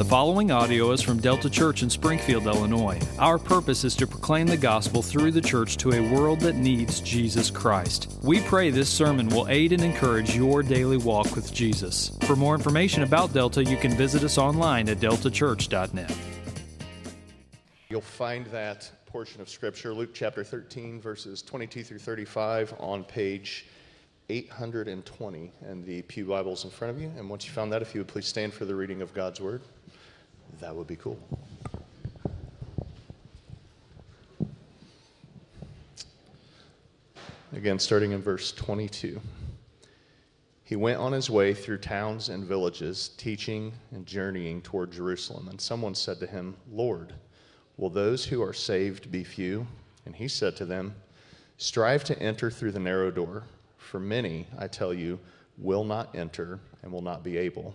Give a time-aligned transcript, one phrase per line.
[0.00, 2.98] The following audio is from Delta Church in Springfield, Illinois.
[3.18, 7.02] Our purpose is to proclaim the gospel through the church to a world that needs
[7.02, 8.18] Jesus Christ.
[8.22, 12.16] We pray this sermon will aid and encourage your daily walk with Jesus.
[12.22, 16.16] For more information about Delta, you can visit us online at deltachurch.net.
[17.90, 23.66] You'll find that portion of Scripture, Luke chapter 13, verses 22 through 35, on page
[24.30, 27.10] 820 and the Pew Bibles in front of you.
[27.18, 29.40] And once you found that, if you would please stand for the reading of God's
[29.40, 29.62] Word,
[30.58, 31.18] that would be cool.
[37.52, 39.20] Again, starting in verse 22.
[40.62, 45.48] He went on his way through towns and villages, teaching and journeying toward Jerusalem.
[45.48, 47.12] And someone said to him, Lord,
[47.76, 49.66] will those who are saved be few?
[50.06, 50.94] And he said to them,
[51.58, 53.42] Strive to enter through the narrow door,
[53.78, 55.18] for many, I tell you,
[55.58, 57.74] will not enter and will not be able.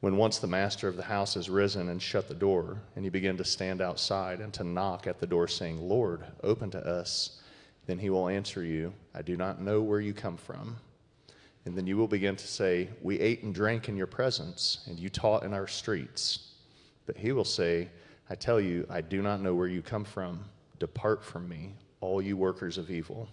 [0.00, 3.10] When once the master of the house has risen and shut the door, and you
[3.10, 7.40] begin to stand outside and to knock at the door, saying, Lord, open to us,
[7.86, 10.76] then he will answer you, I do not know where you come from.
[11.64, 14.98] And then you will begin to say, We ate and drank in your presence, and
[14.98, 16.52] you taught in our streets.
[17.06, 17.88] But he will say,
[18.28, 20.44] I tell you, I do not know where you come from.
[20.78, 23.28] Depart from me, all you workers of evil.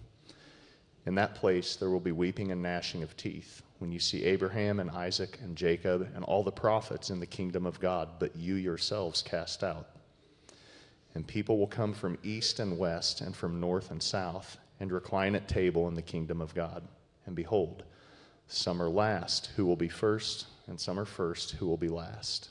[1.04, 4.80] In that place there will be weeping and gnashing of teeth when you see Abraham
[4.80, 8.54] and Isaac and Jacob and all the prophets in the kingdom of God, but you
[8.54, 9.90] yourselves cast out.
[11.14, 15.34] And people will come from east and west and from north and south and recline
[15.34, 16.82] at table in the kingdom of God.
[17.26, 17.82] And behold,
[18.48, 22.48] some are last who will be first, and some are first who will be last.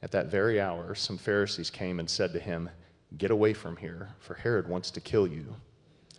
[0.00, 2.70] At that very hour, some Pharisees came and said to him,
[3.18, 5.56] Get away from here, for Herod wants to kill you.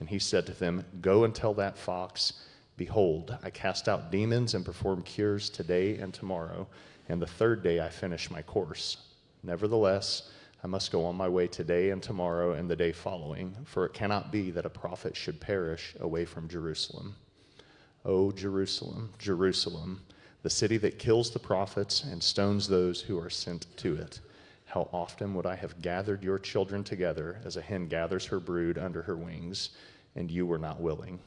[0.01, 2.33] And he said to them, Go and tell that fox,
[2.81, 6.67] Behold, I cast out demons and perform cures today and tomorrow,
[7.09, 8.97] and the third day I finish my course.
[9.43, 10.31] Nevertheless,
[10.63, 13.93] I must go on my way today and tomorrow and the day following, for it
[13.93, 17.15] cannot be that a prophet should perish away from Jerusalem.
[18.03, 20.01] O Jerusalem, Jerusalem,
[20.41, 24.21] the city that kills the prophets and stones those who are sent to it.
[24.65, 28.79] How often would I have gathered your children together as a hen gathers her brood
[28.79, 29.69] under her wings,
[30.15, 31.19] and you were not willing?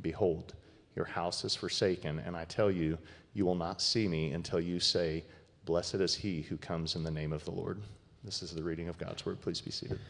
[0.00, 0.54] Behold,
[0.98, 2.98] your house is forsaken, and I tell you,
[3.32, 5.24] you will not see me until you say,
[5.64, 7.80] Blessed is he who comes in the name of the Lord.
[8.24, 9.40] This is the reading of God's word.
[9.40, 10.00] Please be seated.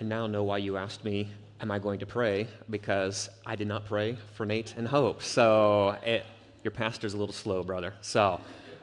[0.00, 1.28] I now know why you asked me,
[1.60, 2.46] Am I going to pray?
[2.70, 5.22] Because I did not pray for Nate and Hope.
[5.22, 6.24] So it,
[6.64, 7.92] your pastor's a little slow, brother.
[8.00, 8.40] So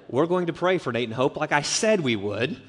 [0.10, 2.62] we're going to pray for Nate and Hope like I said we would.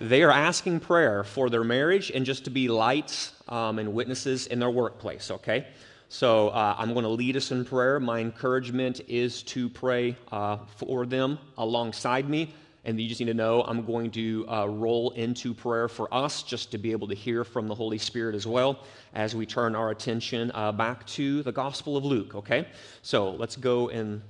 [0.00, 4.48] They are asking prayer for their marriage and just to be lights um, and witnesses
[4.48, 5.66] in their workplace, okay?
[6.12, 7.98] So uh, I'm going to lead us in prayer.
[7.98, 12.52] My encouragement is to pray uh, for them alongside me.
[12.84, 16.42] And you just need to know I'm going to uh, roll into prayer for us
[16.42, 18.84] just to be able to hear from the Holy Spirit as well
[19.14, 22.68] as we turn our attention uh, back to the Gospel of Luke, okay?
[23.00, 24.20] So let's go in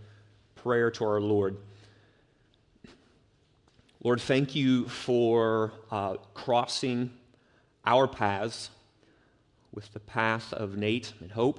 [0.54, 1.56] prayer to our Lord.
[4.04, 7.10] Lord, thank you for uh, crossing
[7.84, 8.70] our paths
[9.74, 11.58] with the path of Nate and Hope.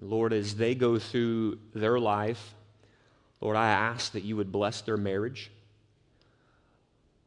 [0.00, 2.54] Lord, as they go through their life,
[3.40, 5.50] Lord, I ask that you would bless their marriage,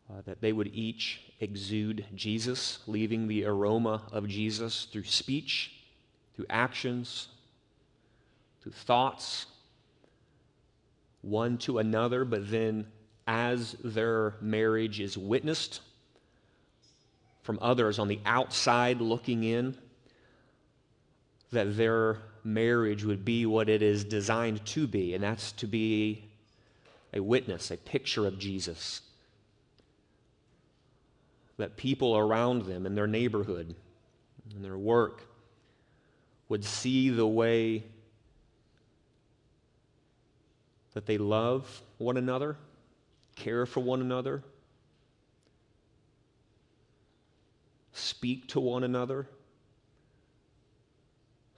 [0.09, 5.71] uh, that they would each exude Jesus, leaving the aroma of Jesus through speech,
[6.35, 7.27] through actions,
[8.61, 9.45] through thoughts,
[11.21, 12.87] one to another, but then
[13.27, 15.81] as their marriage is witnessed
[17.43, 19.75] from others on the outside looking in,
[21.51, 26.23] that their marriage would be what it is designed to be, and that's to be
[27.13, 29.01] a witness, a picture of Jesus.
[31.57, 33.75] That people around them in their neighborhood,
[34.55, 35.23] in their work,
[36.49, 37.83] would see the way
[40.93, 42.57] that they love one another,
[43.35, 44.43] care for one another,
[47.93, 49.27] speak to one another,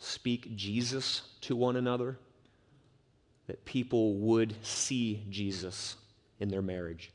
[0.06, 2.18] speak Jesus to one another,
[3.48, 5.96] that people would see Jesus
[6.40, 7.12] in their marriage.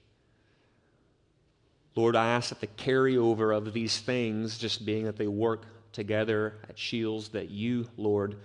[1.97, 6.55] Lord, I ask that the carryover of these things, just being that they work together
[6.69, 8.37] at Shields, that you, Lord,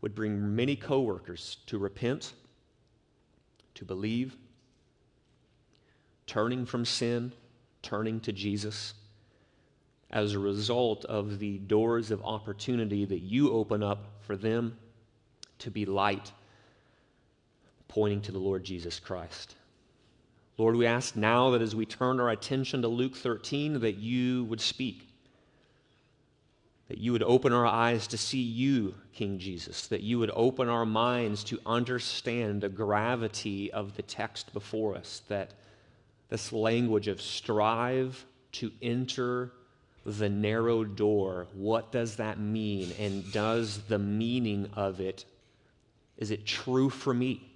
[0.00, 2.32] would bring many coworkers to repent,
[3.74, 4.36] to believe,
[6.26, 7.32] turning from sin,
[7.82, 8.94] turning to Jesus
[10.14, 14.78] as a result of the doors of opportunity that you open up for them
[15.58, 16.30] to be light,
[17.88, 19.56] pointing to the Lord Jesus Christ.
[20.56, 24.44] Lord, we ask now that as we turn our attention to Luke 13, that you
[24.44, 25.08] would speak,
[26.86, 30.68] that you would open our eyes to see you, King Jesus, that you would open
[30.68, 35.54] our minds to understand the gravity of the text before us, that
[36.28, 39.50] this language of strive to enter
[40.04, 42.92] the narrow door, what does that mean?
[42.98, 45.24] And does the meaning of it,
[46.18, 47.50] is it true for me?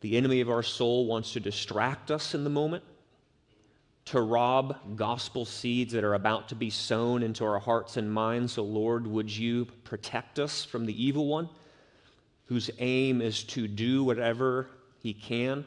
[0.00, 2.82] The enemy of our soul wants to distract us in the moment,
[4.06, 8.54] to rob gospel seeds that are about to be sown into our hearts and minds.
[8.54, 11.48] So, Lord, would you protect us from the evil one,
[12.46, 14.66] whose aim is to do whatever
[14.98, 15.64] he can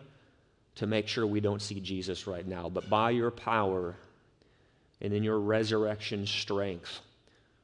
[0.76, 2.70] to make sure we don't see Jesus right now.
[2.70, 3.96] But by your power
[5.02, 7.00] and in your resurrection strength,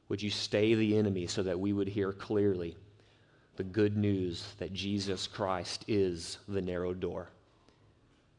[0.08, 2.76] would you stay the enemy so that we would hear clearly?
[3.60, 7.28] the good news that Jesus Christ is the narrow door.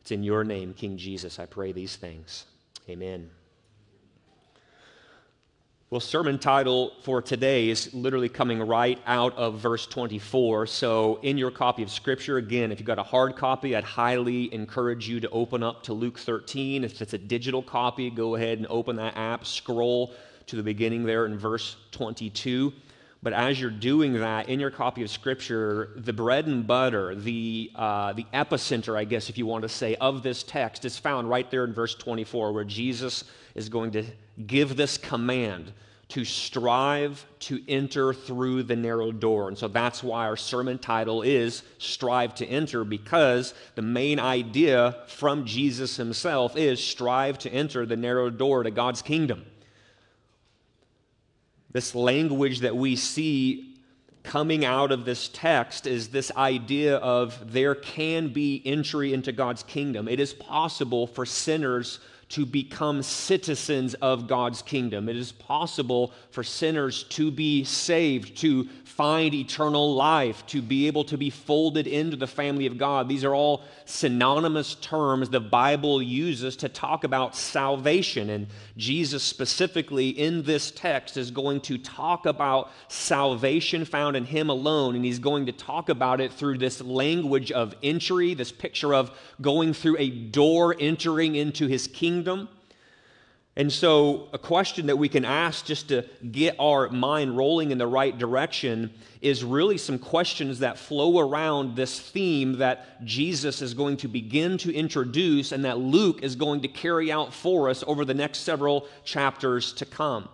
[0.01, 2.45] It's in your name, King Jesus, I pray these things.
[2.89, 3.29] Amen.
[5.91, 10.65] Well, sermon title for today is literally coming right out of verse 24.
[10.67, 14.53] So, in your copy of Scripture, again, if you've got a hard copy, I'd highly
[14.53, 16.85] encourage you to open up to Luke 13.
[16.85, 20.13] If it's a digital copy, go ahead and open that app, scroll
[20.45, 22.71] to the beginning there in verse 22.
[23.23, 27.71] But as you're doing that in your copy of Scripture, the bread and butter, the,
[27.75, 31.29] uh, the epicenter, I guess, if you want to say, of this text is found
[31.29, 33.23] right there in verse 24, where Jesus
[33.53, 34.05] is going to
[34.47, 35.71] give this command
[36.11, 39.47] to strive to enter through the narrow door.
[39.47, 44.97] And so that's why our sermon title is Strive to Enter, because the main idea
[45.07, 49.45] from Jesus himself is strive to enter the narrow door to God's kingdom.
[51.73, 53.75] This language that we see
[54.23, 59.63] coming out of this text is this idea of there can be entry into God's
[59.63, 60.07] kingdom.
[60.07, 61.99] It is possible for sinners
[62.31, 65.09] to become citizens of God's kingdom.
[65.09, 71.03] It is possible for sinners to be saved, to find eternal life, to be able
[71.05, 73.09] to be folded into the family of God.
[73.09, 78.29] These are all synonymous terms the Bible uses to talk about salvation.
[78.29, 84.49] And Jesus, specifically in this text, is going to talk about salvation found in Him
[84.49, 84.95] alone.
[84.95, 89.11] And He's going to talk about it through this language of entry, this picture of
[89.41, 92.20] going through a door, entering into His kingdom.
[93.57, 97.77] And so, a question that we can ask just to get our mind rolling in
[97.77, 103.73] the right direction is really some questions that flow around this theme that Jesus is
[103.73, 107.83] going to begin to introduce and that Luke is going to carry out for us
[107.85, 110.29] over the next several chapters to come.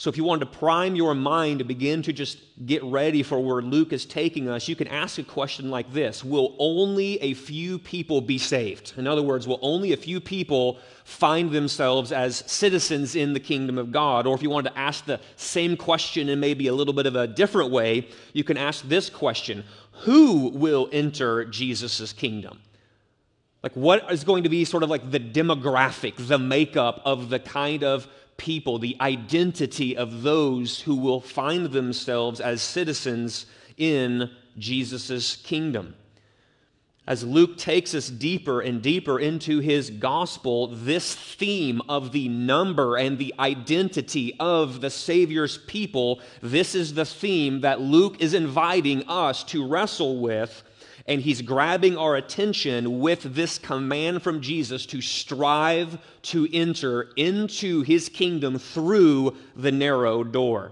[0.00, 3.38] So, if you wanted to prime your mind to begin to just get ready for
[3.38, 7.34] where Luke is taking us, you can ask a question like this Will only a
[7.34, 8.94] few people be saved?
[8.96, 13.76] In other words, will only a few people find themselves as citizens in the kingdom
[13.76, 14.26] of God?
[14.26, 17.14] Or if you wanted to ask the same question in maybe a little bit of
[17.14, 19.64] a different way, you can ask this question
[20.04, 22.58] Who will enter Jesus' kingdom?
[23.62, 27.38] Like, what is going to be sort of like the demographic, the makeup of the
[27.38, 28.08] kind of
[28.40, 33.44] people, the identity of those who will find themselves as citizens
[33.76, 35.94] in Jesus' kingdom.
[37.06, 42.96] As Luke takes us deeper and deeper into his gospel, this theme of the number
[42.96, 49.06] and the identity of the Savior's people, this is the theme that Luke is inviting
[49.06, 50.62] us to wrestle with
[51.10, 57.82] and he's grabbing our attention with this command from Jesus to strive to enter into
[57.82, 60.70] his kingdom through the narrow door.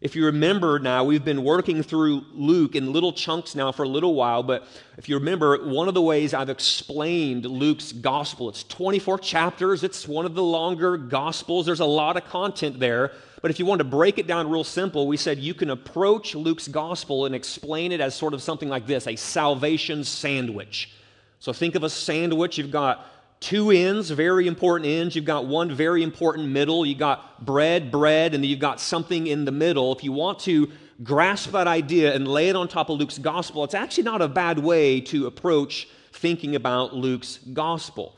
[0.00, 3.88] If you remember now, we've been working through Luke in little chunks now for a
[3.88, 4.66] little while, but
[4.96, 10.08] if you remember, one of the ways I've explained Luke's gospel, it's 24 chapters, it's
[10.08, 13.12] one of the longer gospels, there's a lot of content there.
[13.42, 16.34] But if you want to break it down real simple, we said you can approach
[16.34, 20.92] Luke's gospel and explain it as sort of something like this a salvation sandwich.
[21.40, 22.56] So think of a sandwich.
[22.56, 23.06] You've got
[23.40, 25.16] two ends, very important ends.
[25.16, 26.84] You've got one very important middle.
[26.84, 29.94] You've got bread, bread, and then you've got something in the middle.
[29.94, 30.70] If you want to
[31.02, 34.28] grasp that idea and lay it on top of Luke's gospel, it's actually not a
[34.28, 38.14] bad way to approach thinking about Luke's gospel.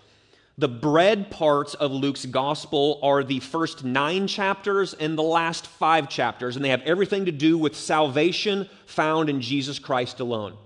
[0.58, 6.10] The bread parts of Luke's gospel are the first nine chapters and the last five
[6.10, 10.56] chapters, and they have everything to do with salvation found in Jesus Christ alone.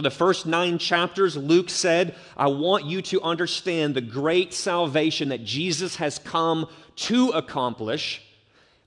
[0.00, 5.28] For the first nine chapters, Luke said, I want you to understand the great salvation
[5.28, 8.22] that Jesus has come to accomplish.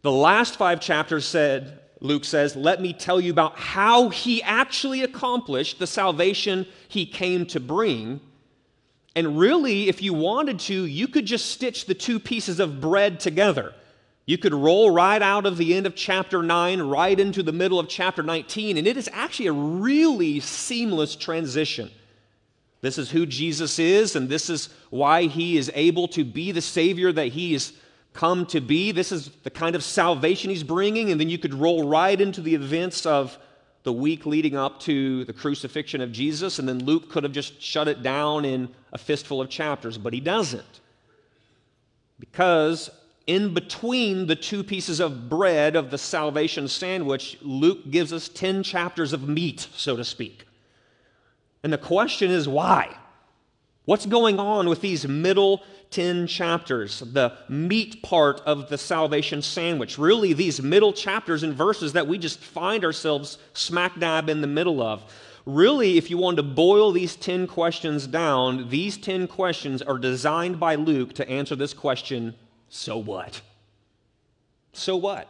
[0.02, 5.04] The last five chapters said, Luke says, Let me tell you about how he actually
[5.04, 8.20] accomplished the salvation he came to bring.
[9.16, 13.20] And really, if you wanted to, you could just stitch the two pieces of bread
[13.20, 13.76] together.
[14.26, 17.80] You could roll right out of the end of chapter 9 right into the middle
[17.80, 21.92] of chapter 19, and it is actually a really seamless transition.
[22.80, 26.62] This is who Jesus is, and this is why he is able to be the
[26.62, 27.74] Savior that he has
[28.14, 28.92] come to be.
[28.92, 32.42] This is the kind of salvation he's bringing, and then you could roll right into
[32.42, 33.38] the events of
[33.84, 37.62] the week leading up to the crucifixion of Jesus, and then Luke could have just
[37.62, 40.80] shut it down in a fistful of chapters, but he doesn't.
[42.20, 42.90] Because
[43.26, 48.64] in between the two pieces of bread of the salvation sandwich, Luke gives us 10
[48.64, 50.46] chapters of meat, so to speak.
[51.64, 52.98] And the question is why?
[53.86, 59.98] What's going on with these middle 10 chapters, the meat part of the salvation sandwich?
[59.98, 64.48] Really, these middle chapters and verses that we just find ourselves smack dab in the
[64.48, 65.04] middle of.
[65.46, 70.60] Really, if you want to boil these 10 questions down, these 10 questions are designed
[70.60, 72.36] by Luke to answer this question
[72.74, 73.40] so what?
[74.74, 75.28] So what?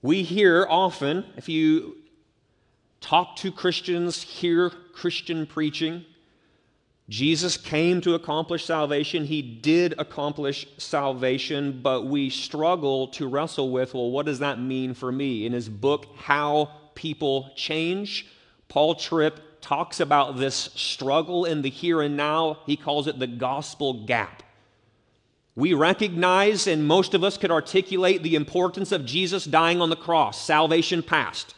[0.00, 1.98] We hear often, if you
[3.02, 6.06] talk to Christians, hear Christian preaching,
[7.10, 9.26] Jesus came to accomplish salvation.
[9.26, 14.94] He did accomplish salvation, but we struggle to wrestle with well, what does that mean
[14.94, 15.44] for me?
[15.44, 18.26] In his book, How People Change,
[18.68, 22.60] Paul Tripp talks about this struggle in the here and now.
[22.64, 24.44] He calls it the gospel gap.
[25.60, 29.94] We recognize, and most of us could articulate, the importance of Jesus dying on the
[29.96, 31.54] cross, salvation past.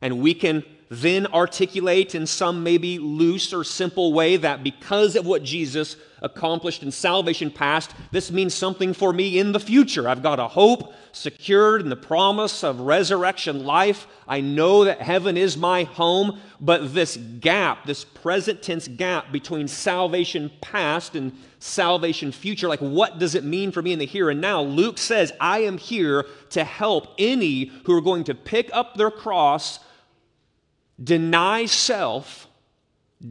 [0.00, 5.24] And we can then articulate in some maybe loose or simple way that because of
[5.24, 10.08] what Jesus accomplished in salvation past, this means something for me in the future.
[10.08, 14.08] I've got a hope secured in the promise of resurrection life.
[14.26, 19.68] I know that heaven is my home, but this gap, this present tense gap between
[19.68, 24.28] salvation past and salvation future, like what does it mean for me in the here
[24.28, 24.60] and now?
[24.60, 29.10] Luke says, I am here to help any who are going to pick up their
[29.10, 29.78] cross,
[31.02, 32.48] deny self,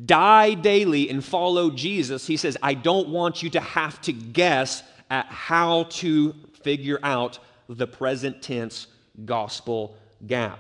[0.06, 2.28] die daily, and follow Jesus.
[2.28, 6.34] He says, I don't want you to have to guess at how to
[6.64, 8.88] figure out the present tense
[9.26, 9.96] gospel
[10.26, 10.60] gap.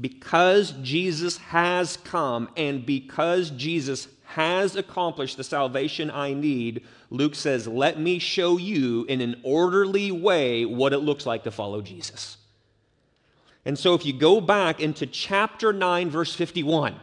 [0.00, 7.68] Because Jesus has come and because Jesus has accomplished the salvation I need, Luke says,
[7.68, 12.36] Let me show you in an orderly way what it looks like to follow Jesus.
[13.64, 16.96] And so if you go back into chapter 9, verse 51,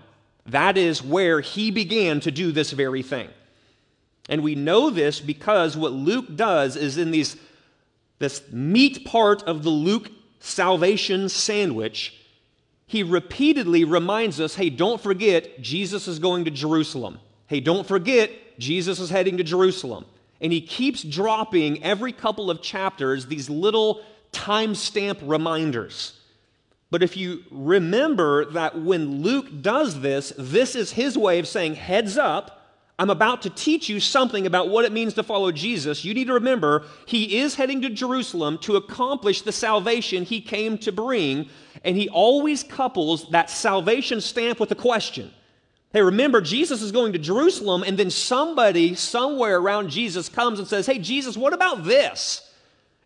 [0.48, 3.30] that is where he began to do this very thing.
[4.30, 7.36] And we know this because what Luke does is in these,
[8.20, 12.16] this meat part of the Luke salvation sandwich,
[12.86, 17.20] he repeatedly reminds us hey, don't forget, Jesus is going to Jerusalem.
[17.48, 20.06] Hey, don't forget, Jesus is heading to Jerusalem.
[20.40, 26.20] And he keeps dropping every couple of chapters these little timestamp reminders.
[26.92, 31.76] But if you remember that when Luke does this, this is his way of saying,
[31.76, 32.60] heads up,
[33.00, 36.06] I'm about to teach you something about what it means to follow Jesus.
[36.06, 40.78] You need to remember, he is heading to Jerusalem to accomplish the salvation he came
[40.80, 41.50] to bring,
[41.84, 45.32] and he always couples that salvation stamp with a question.
[45.94, 50.68] Hey, remember, Jesus is going to Jerusalem, and then somebody somewhere around Jesus comes and
[50.68, 52.51] says, Hey, Jesus, what about this?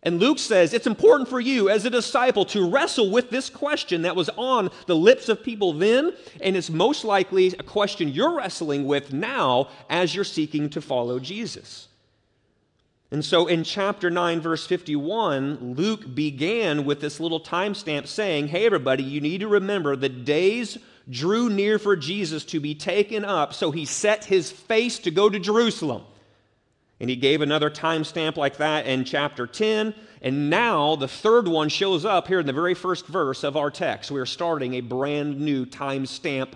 [0.06, 4.02] And Luke says it's important for you as a disciple to wrestle with this question
[4.02, 8.36] that was on the lips of people then, and it's most likely a question you're
[8.36, 11.88] wrestling with now as you're seeking to follow Jesus.
[13.10, 18.64] And so in chapter 9, verse 51, Luke began with this little timestamp saying, Hey,
[18.64, 20.78] everybody, you need to remember the days
[21.10, 25.28] drew near for Jesus to be taken up, so he set his face to go
[25.28, 26.04] to Jerusalem.
[26.98, 29.94] And he gave another timestamp like that in chapter 10.
[30.22, 33.70] And now the third one shows up here in the very first verse of our
[33.70, 34.10] text.
[34.10, 36.54] We are starting a brand new timestamp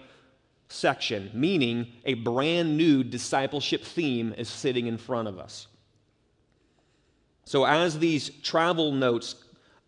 [0.68, 5.66] section, meaning a brand new discipleship theme is sitting in front of us.
[7.44, 9.34] So as these travel notes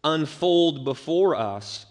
[0.04, 1.86] unfold before us,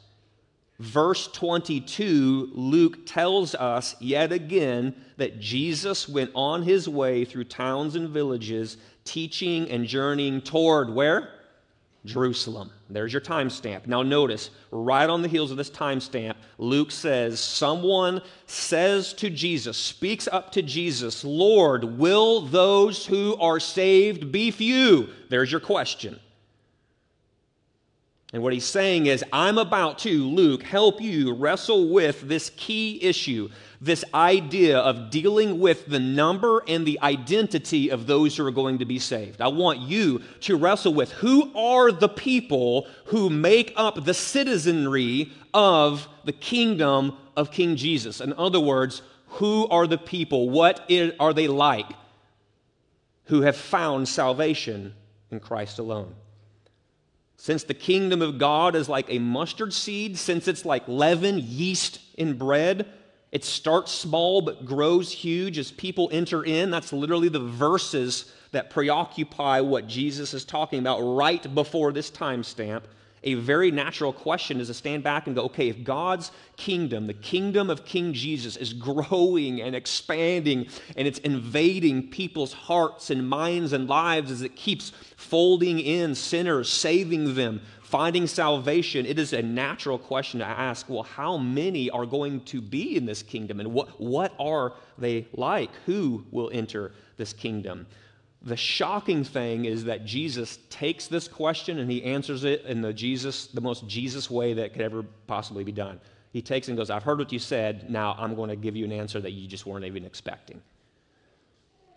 [0.81, 7.95] verse 22, Luke tells us yet again that Jesus went on his way through towns
[7.95, 11.29] and villages, teaching and journeying toward where?
[12.03, 12.71] Jerusalem.
[12.89, 13.85] There's your timestamp.
[13.85, 19.77] Now, notice, right on the heels of this timestamp, Luke says, Someone says to Jesus,
[19.77, 25.09] speaks up to Jesus, Lord, will those who are saved be few?
[25.29, 26.19] There's your question.
[28.33, 32.97] And what he's saying is, I'm about to, Luke, help you wrestle with this key
[33.03, 33.50] issue,
[33.81, 38.77] this idea of dealing with the number and the identity of those who are going
[38.77, 39.41] to be saved.
[39.41, 45.33] I want you to wrestle with who are the people who make up the citizenry
[45.53, 48.21] of the kingdom of King Jesus.
[48.21, 50.50] In other words, who are the people?
[50.50, 51.91] What are they like
[53.25, 54.93] who have found salvation
[55.31, 56.15] in Christ alone?
[57.41, 62.00] Since the kingdom of God is like a mustard seed, since it's like leaven, yeast
[62.15, 62.86] in bread,
[63.31, 66.69] it starts small but grows huge as people enter in.
[66.69, 72.83] That's literally the verses that preoccupy what Jesus is talking about right before this timestamp
[73.23, 77.13] a very natural question is to stand back and go, okay, if God's kingdom, the
[77.13, 83.73] kingdom of King Jesus, is growing and expanding and it's invading people's hearts and minds
[83.73, 87.61] and lives as it keeps folding in sinners, saving them,
[87.91, 92.61] finding salvation, it is a natural question to ask well, how many are going to
[92.61, 95.69] be in this kingdom and what, what are they like?
[95.85, 97.85] Who will enter this kingdom?
[98.43, 102.91] The shocking thing is that Jesus takes this question and he answers it in the
[102.91, 106.00] Jesus, the most Jesus way that could ever possibly be done.
[106.33, 107.89] He takes and goes, I've heard what you said.
[107.89, 110.62] Now I'm going to give you an answer that you just weren't even expecting.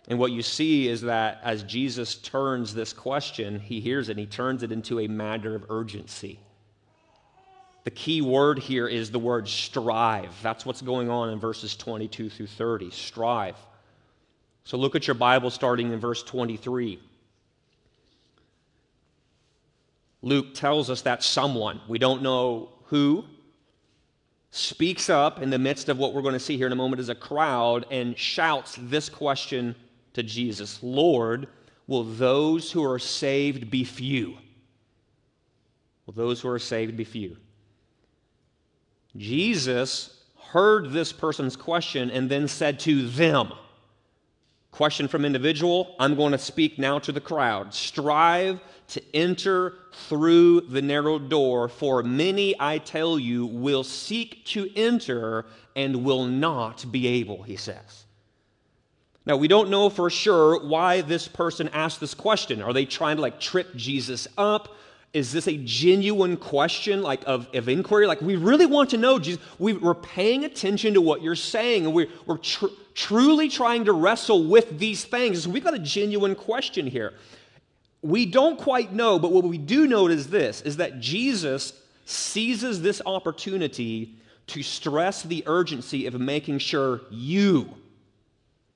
[0.08, 4.20] And what you see is that as Jesus turns this question, he hears it and
[4.20, 6.40] he turns it into a matter of urgency.
[7.84, 10.34] The key word here is the word strive.
[10.42, 12.90] That's what's going on in verses 22 through 30.
[12.90, 13.56] Strive.
[14.64, 16.98] So look at your Bible starting in verse 23.
[20.22, 23.24] Luke tells us that someone, we don't know who,
[24.50, 27.00] speaks up in the midst of what we're going to see here in a moment
[27.00, 29.74] as a crowd and shouts this question
[30.14, 31.48] to Jesus Lord,
[31.86, 34.38] will those who are saved be few?
[36.06, 37.36] Will those who are saved be few?
[39.16, 43.52] Jesus heard this person's question and then said to them,
[44.74, 45.94] Question from individual.
[46.00, 47.72] I'm going to speak now to the crowd.
[47.72, 48.58] Strive
[48.88, 49.74] to enter
[50.08, 56.24] through the narrow door, for many, I tell you, will seek to enter and will
[56.24, 58.06] not be able, he says.
[59.24, 62.60] Now, we don't know for sure why this person asked this question.
[62.60, 64.74] Are they trying to like trip Jesus up?
[65.14, 68.08] Is this a genuine question like of, of inquiry?
[68.08, 69.40] Like, we really want to know, Jesus.
[69.60, 73.92] We, are paying attention to what you're saying, and we, we're tr- truly trying to
[73.92, 75.44] wrestle with these things.
[75.44, 77.14] So we've got a genuine question here.
[78.02, 81.72] We don't quite know, but what we do know is this is that Jesus
[82.06, 84.16] seizes this opportunity
[84.48, 87.72] to stress the urgency of making sure you,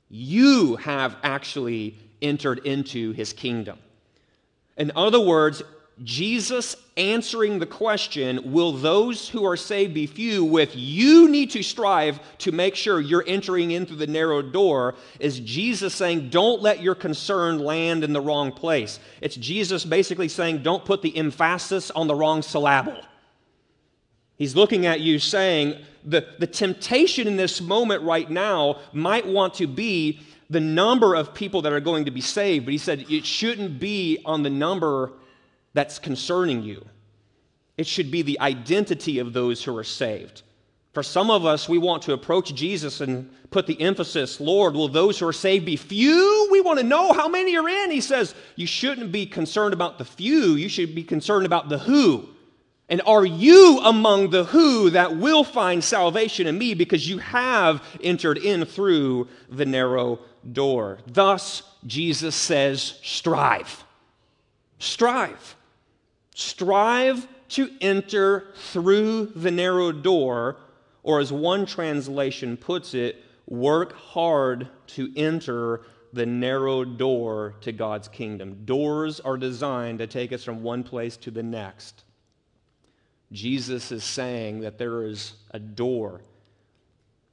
[0.09, 3.79] you have actually entered into his kingdom.
[4.77, 5.63] In other words,
[6.05, 10.45] Jesus answering the question, Will those who are saved be few?
[10.45, 14.95] with you need to strive to make sure you're entering in through the narrow door,
[15.19, 19.01] is Jesus saying, Don't let your concern land in the wrong place.
[19.21, 23.03] It's Jesus basically saying, Don't put the emphasis on the wrong syllable.
[24.37, 29.55] He's looking at you saying, the, the temptation in this moment right now might want
[29.55, 33.05] to be the number of people that are going to be saved, but he said
[33.11, 35.13] it shouldn't be on the number
[35.75, 36.85] that's concerning you.
[37.77, 40.43] It should be the identity of those who are saved.
[40.93, 44.89] For some of us, we want to approach Jesus and put the emphasis, Lord, will
[44.89, 46.49] those who are saved be few?
[46.51, 47.91] We want to know how many are in.
[47.91, 51.79] He says, You shouldn't be concerned about the few, you should be concerned about the
[51.79, 52.29] who.
[52.91, 57.83] And are you among the who that will find salvation in me because you have
[58.03, 60.21] entered in through the narrow
[60.53, 60.99] door?
[61.07, 63.85] Thus, Jesus says, Strive.
[64.79, 65.55] Strive.
[66.39, 70.57] Strive to enter through the narrow door,
[71.03, 75.81] or as one translation puts it, work hard to enter
[76.13, 78.65] the narrow door to God's kingdom.
[78.67, 82.05] Doors are designed to take us from one place to the next.
[83.33, 86.21] Jesus is saying that there is a door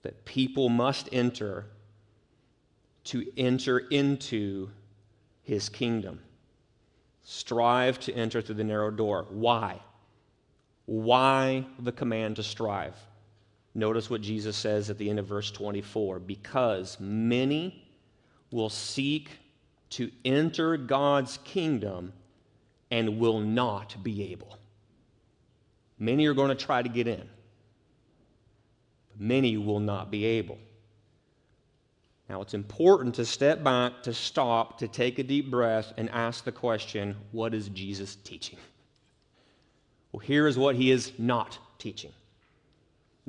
[0.02, 1.68] that people must enter
[3.04, 4.72] to enter into
[5.44, 6.22] his kingdom.
[7.28, 9.26] Strive to enter through the narrow door.
[9.30, 9.82] Why?
[10.86, 12.96] Why the command to strive?
[13.74, 17.84] Notice what Jesus says at the end of verse 24 because many
[18.52, 19.32] will seek
[19.90, 22.14] to enter God's kingdom
[22.92, 24.60] and will not be able.
[25.98, 27.28] Many are going to try to get in,
[29.10, 30.60] but many will not be able.
[32.30, 36.44] Now, it's important to step back, to stop, to take a deep breath, and ask
[36.44, 38.58] the question what is Jesus teaching?
[40.12, 42.12] Well, here is what he is not teaching.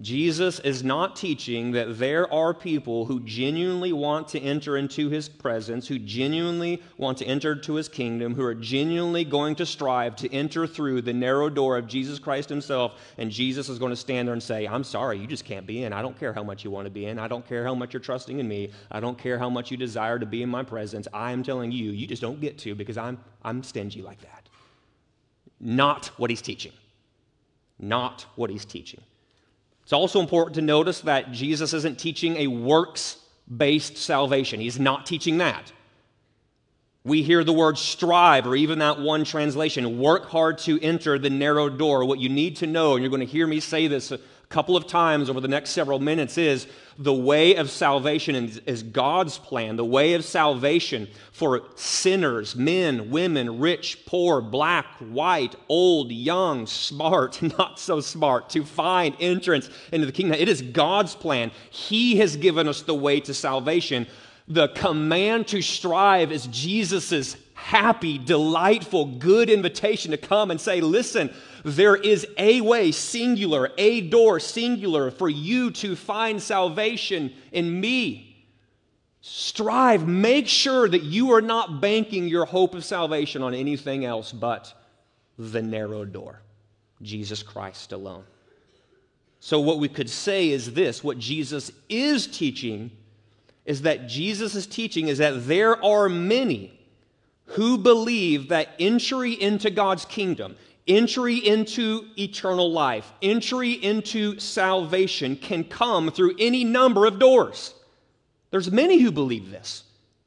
[0.02, 5.26] Jesus is not teaching that there are people who genuinely want to enter into his
[5.26, 10.14] presence, who genuinely want to enter to his kingdom, who are genuinely going to strive
[10.16, 13.00] to enter through the narrow door of Jesus Christ himself.
[13.16, 15.84] And Jesus is going to stand there and say, I'm sorry, you just can't be
[15.84, 15.94] in.
[15.94, 17.18] I don't care how much you want to be in.
[17.18, 18.72] I don't care how much you're trusting in me.
[18.90, 21.08] I don't care how much you desire to be in my presence.
[21.14, 24.50] I am telling you, you just don't get to because I'm, I'm stingy like that.
[25.58, 26.72] Not what he's teaching.
[27.78, 29.00] Not what he's teaching.
[29.86, 33.18] It's also important to notice that Jesus isn't teaching a works
[33.56, 34.58] based salvation.
[34.58, 35.72] He's not teaching that.
[37.04, 41.30] We hear the word strive, or even that one translation, work hard to enter the
[41.30, 42.04] narrow door.
[42.04, 44.12] What you need to know, and you're going to hear me say this
[44.48, 46.66] couple of times over the next several minutes is
[46.98, 49.76] the way of salvation is God's plan.
[49.76, 57.42] The way of salvation for sinners, men, women, rich, poor, black, white, old, young, smart,
[57.58, 60.38] not so smart, to find entrance into the kingdom.
[60.38, 61.50] It is God's plan.
[61.70, 64.06] He has given us the way to salvation.
[64.48, 71.34] The command to strive is Jesus's happy, delightful, good invitation to come and say, Listen,
[71.66, 78.46] there is a way, singular, a door, singular, for you to find salvation in me.
[79.20, 84.30] Strive, make sure that you are not banking your hope of salvation on anything else
[84.30, 84.72] but
[85.36, 86.40] the narrow door,
[87.02, 88.22] Jesus Christ alone.
[89.40, 92.92] So, what we could say is this what Jesus is teaching
[93.64, 96.78] is that Jesus' is teaching is that there are many
[97.46, 105.64] who believe that entry into God's kingdom, entry into eternal life, entry into salvation can
[105.64, 107.74] come through any number of doors.
[108.50, 109.82] There's many who believe this.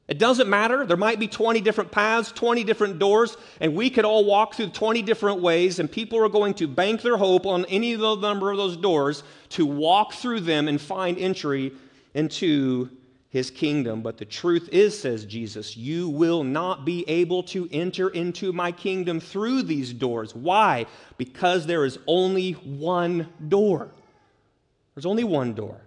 [0.09, 0.87] It doesn't matter.
[0.87, 4.69] There might be 20 different paths, 20 different doors, and we could all walk through
[4.69, 8.15] 20 different ways, and people are going to bank their hope on any of the
[8.15, 11.73] number of those doors to walk through them and find entry
[12.15, 12.89] into
[13.29, 14.01] his kingdom.
[14.01, 18.71] But the truth is, says Jesus, you will not be able to enter into my
[18.71, 20.35] kingdom through these doors.
[20.35, 20.87] Why?
[21.17, 23.91] Because there is only one door.
[24.95, 25.79] There's only one door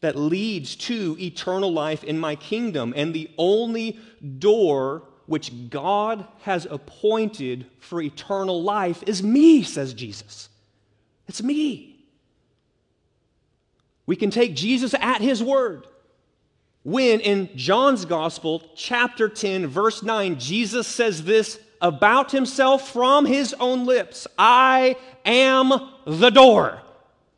[0.00, 2.92] that leads to eternal life in my kingdom.
[2.96, 3.98] And the only
[4.38, 10.48] door which God has appointed for eternal life is me, says Jesus.
[11.28, 12.04] It's me.
[14.06, 15.86] We can take Jesus at his word
[16.84, 23.54] when in John's Gospel, chapter 10, verse 9, Jesus says this about himself from his
[23.58, 25.72] own lips I am
[26.06, 26.80] the door.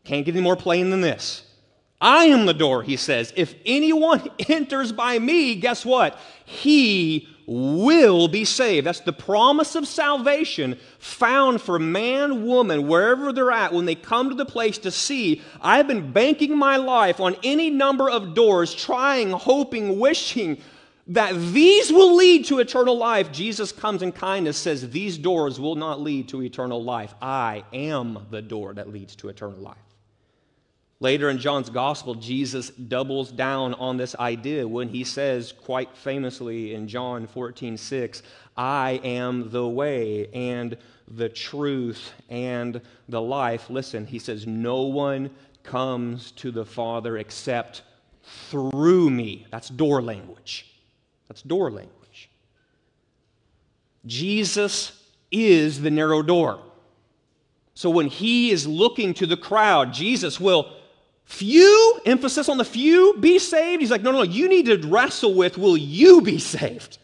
[0.05, 1.43] Can't get any more plain than this.
[2.01, 3.33] I am the door, he says.
[3.37, 6.19] If anyone enters by me, guess what?
[6.45, 8.87] He will be saved.
[8.87, 14.31] That's the promise of salvation found for man, woman, wherever they're at, when they come
[14.31, 18.75] to the place to see, I've been banking my life on any number of doors,
[18.75, 20.59] trying, hoping, wishing
[21.09, 23.31] that these will lead to eternal life.
[23.31, 27.15] Jesus comes in kindness, says, These doors will not lead to eternal life.
[27.21, 29.77] I am the door that leads to eternal life.
[31.01, 36.75] Later in John's gospel, Jesus doubles down on this idea when he says, quite famously
[36.75, 38.23] in John 14, 6,
[38.57, 40.77] I am the way and
[41.09, 43.69] the truth and the life.
[43.69, 45.31] Listen, he says, No one
[45.65, 47.83] comes to the Father except
[48.23, 49.47] through me.
[49.51, 50.67] That's door language.
[51.29, 52.31] That's door language.
[54.07, 56.61] Jesus is the narrow door.
[57.75, 60.71] So when he is looking to the crowd, Jesus will
[61.25, 63.81] Few, emphasis on the few, be saved.
[63.81, 66.99] He's like, no, no, no, you need to wrestle with will you be saved?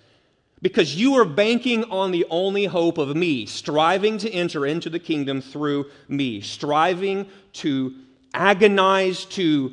[0.62, 4.98] Because you are banking on the only hope of me, striving to enter into the
[4.98, 7.94] kingdom through me, striving to
[8.34, 9.72] agonize, to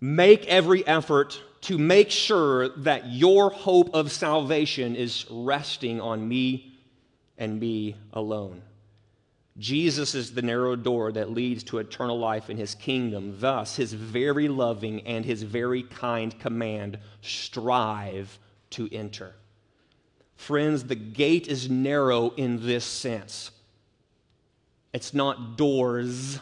[0.00, 6.78] make every effort to make sure that your hope of salvation is resting on me
[7.38, 8.62] and me alone.
[9.58, 13.36] Jesus is the narrow door that leads to eternal life in his kingdom.
[13.38, 18.38] Thus, his very loving and his very kind command strive
[18.70, 19.34] to enter.
[20.36, 23.50] Friends, the gate is narrow in this sense.
[24.92, 26.38] It's not doors,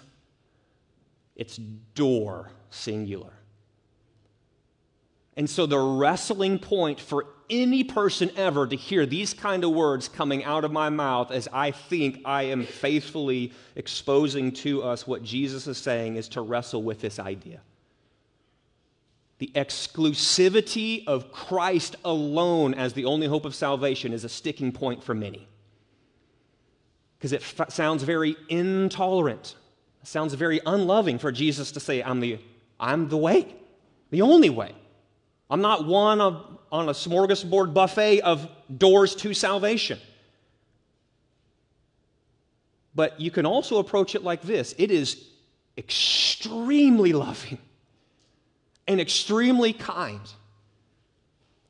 [1.36, 3.32] it's door, singular.
[5.36, 10.08] And so, the wrestling point for any person ever to hear these kind of words
[10.08, 15.22] coming out of my mouth as I think I am faithfully exposing to us what
[15.22, 17.60] Jesus is saying is to wrestle with this idea.
[19.38, 25.02] The exclusivity of Christ alone as the only hope of salvation is a sticking point
[25.04, 25.48] for many.
[27.18, 29.56] because it f- sounds very intolerant.
[30.02, 32.38] It sounds very unloving for Jesus to say, I'm the,
[32.78, 33.54] I'm the way,
[34.10, 34.74] the only way.
[35.50, 39.98] I'm not one of, on a smorgasbord buffet of doors to salvation.
[42.94, 45.24] But you can also approach it like this it is
[45.76, 47.58] extremely loving
[48.86, 50.20] and extremely kind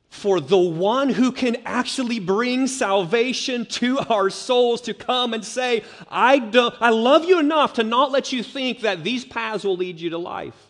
[0.09, 5.83] for the one who can actually bring salvation to our souls to come and say,
[6.09, 9.75] I, do, I love you enough to not let you think that these paths will
[9.75, 10.64] lead you to life.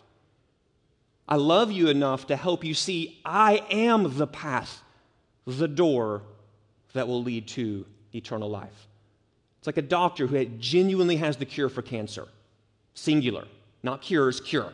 [1.28, 4.82] I love you enough to help you see I am the path,
[5.46, 6.22] the door
[6.92, 7.84] that will lead to
[8.14, 8.86] eternal life.
[9.58, 12.28] It's like a doctor who genuinely has the cure for cancer,
[12.94, 13.46] singular,
[13.82, 14.72] not cures, cure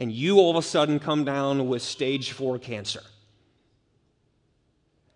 [0.00, 3.02] and you all of a sudden come down with stage four cancer.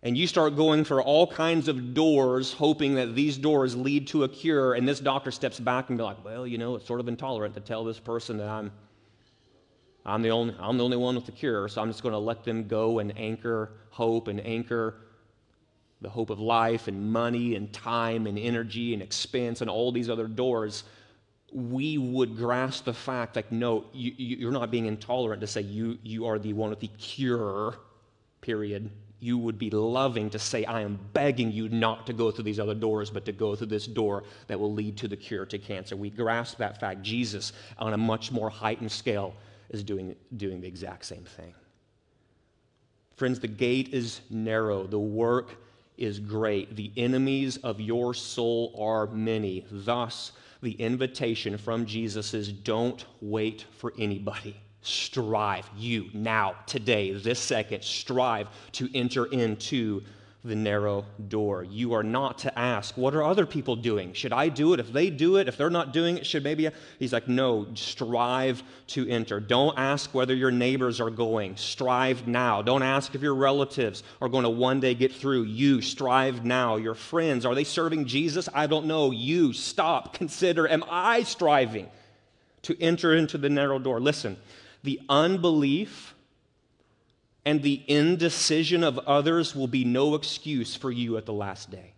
[0.03, 4.25] And you start going for all kinds of doors, hoping that these doors lead to
[4.25, 4.75] a cure.
[4.75, 7.55] And this doctor steps back and be like, well, you know, it's sort of intolerant
[7.55, 8.71] to tell this person that I'm,
[10.07, 11.69] I'm, the, only, I'm the only one with the cure.
[11.69, 14.97] So I'm just going to let them go and anchor hope and anchor
[16.01, 20.11] the hope of life and money and time and energy and expense and all these
[20.11, 20.85] other doors
[21.55, 25.97] we would grasp the fact like, no, you, you're not being intolerant to say you,
[26.03, 27.77] you are the one with the cure,
[28.41, 28.91] period.
[29.21, 32.59] You would be loving to say, I am begging you not to go through these
[32.59, 35.59] other doors, but to go through this door that will lead to the cure to
[35.59, 35.95] cancer.
[35.95, 37.03] We grasp that fact.
[37.03, 39.33] Jesus, on a much more heightened scale,
[39.75, 41.53] is doing, doing the exact same thing.
[43.17, 45.57] Friends, the gate is narrow, the work
[45.99, 49.65] is great, the enemies of your soul are many.
[49.71, 50.33] Thus,
[50.63, 54.57] the invitation from Jesus is don't wait for anybody.
[54.81, 60.03] Strive, you, now, today, this second, strive to enter into
[60.45, 61.65] the narrow door.
[61.65, 64.13] You are not to ask, What are other people doing?
[64.13, 64.81] Should I do it?
[64.81, 66.69] If they do it, if they're not doing it, should maybe.
[66.99, 69.41] He's like, No, strive to enter.
[69.41, 71.57] Don't ask whether your neighbors are going.
[71.57, 72.61] Strive now.
[72.61, 75.45] Don't ask if your relatives are going to one day get through.
[75.45, 76.77] You strive now.
[76.77, 78.47] Your friends, are they serving Jesus?
[78.53, 79.13] I don't know.
[79.13, 81.89] You stop, consider, Am I striving
[82.63, 83.99] to enter into the narrow door?
[83.99, 84.37] Listen,
[84.83, 86.14] the unbelief
[87.45, 91.93] and the indecision of others will be no excuse for you at the last day.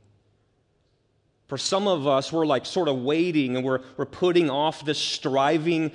[1.47, 4.99] For some of us, we're like sort of waiting and we're, we're putting off this
[4.99, 5.93] striving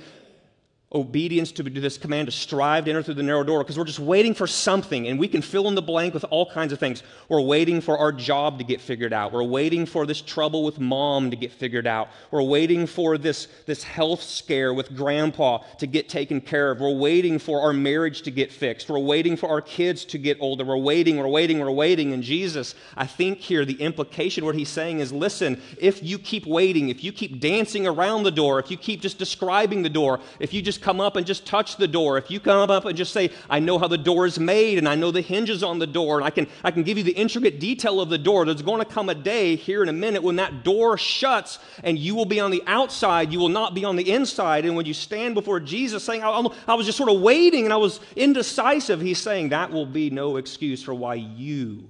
[0.94, 3.98] obedience to this command to strive to enter through the narrow door because we're just
[3.98, 7.02] waiting for something and we can fill in the blank with all kinds of things.
[7.28, 9.32] We're waiting for our job to get figured out.
[9.32, 12.10] We're waiting for this trouble with mom to get figured out.
[12.30, 16.80] We're waiting for this, this health scare with grandpa to get taken care of.
[16.80, 18.90] We're waiting for our marriage to get fixed.
[18.90, 20.64] We're waiting for our kids to get older.
[20.64, 22.12] We're waiting, we're waiting, we're waiting.
[22.12, 26.46] And Jesus, I think here the implication, what he's saying is listen, if you keep
[26.46, 30.20] waiting, if you keep dancing around the door, if you keep just describing the door,
[30.38, 32.96] if you just come up and just touch the door, if you come up and
[32.96, 35.78] just say, I know how the door is made and I know the hinges on
[35.78, 38.44] the door and I can, I can give you the intricate detail of the door,
[38.44, 41.98] there's going to come a day here in a minute when that door shuts and
[41.98, 44.64] you will be on the outside, you will not be on the inside.
[44.64, 47.72] And when you stand before Jesus saying, I, I was just sort of waiting and
[47.72, 51.88] I was indecisive, he's saying that will be no excuse for why you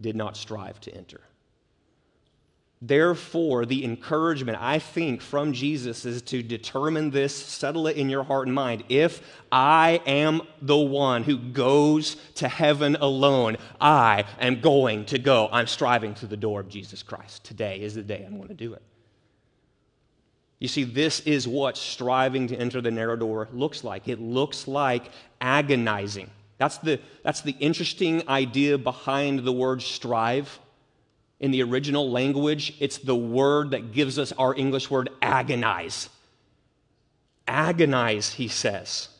[0.00, 1.20] did not strive to enter.
[2.82, 8.24] Therefore, the encouragement I think from Jesus is to determine this, settle it in your
[8.24, 8.84] heart and mind.
[8.88, 15.48] If I am the one who goes to heaven alone, I am going to go.
[15.50, 17.44] I'm striving through the door of Jesus Christ.
[17.44, 18.82] Today is the day I'm going to do it.
[20.58, 24.08] You see, this is what striving to enter the narrow door looks like.
[24.08, 25.10] It looks like
[25.40, 26.30] agonizing.
[26.58, 30.58] That's the, that's the interesting idea behind the word strive.
[31.44, 36.08] In the original language, it's the word that gives us our English word agonize.
[37.46, 39.10] Agonize, he says.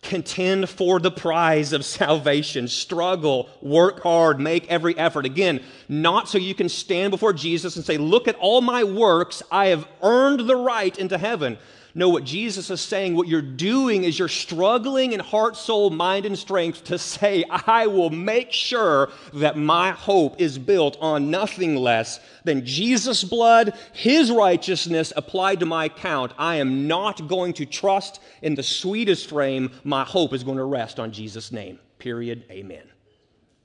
[0.00, 2.68] Contend for the prize of salvation.
[2.68, 5.26] Struggle, work hard, make every effort.
[5.26, 9.42] Again, not so you can stand before Jesus and say, Look at all my works.
[9.50, 11.58] I have earned the right into heaven.
[11.98, 16.26] No, what Jesus is saying, what you're doing is you're struggling in heart, soul, mind,
[16.26, 21.74] and strength to say, I will make sure that my hope is built on nothing
[21.74, 26.34] less than Jesus' blood, his righteousness applied to my account.
[26.36, 29.70] I am not going to trust in the sweetest frame.
[29.82, 31.78] My hope is going to rest on Jesus' name.
[31.98, 32.44] Period.
[32.50, 32.90] Amen.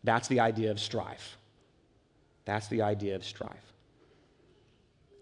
[0.06, 1.36] That's the idea of strife.
[2.46, 3.70] That's the idea of strife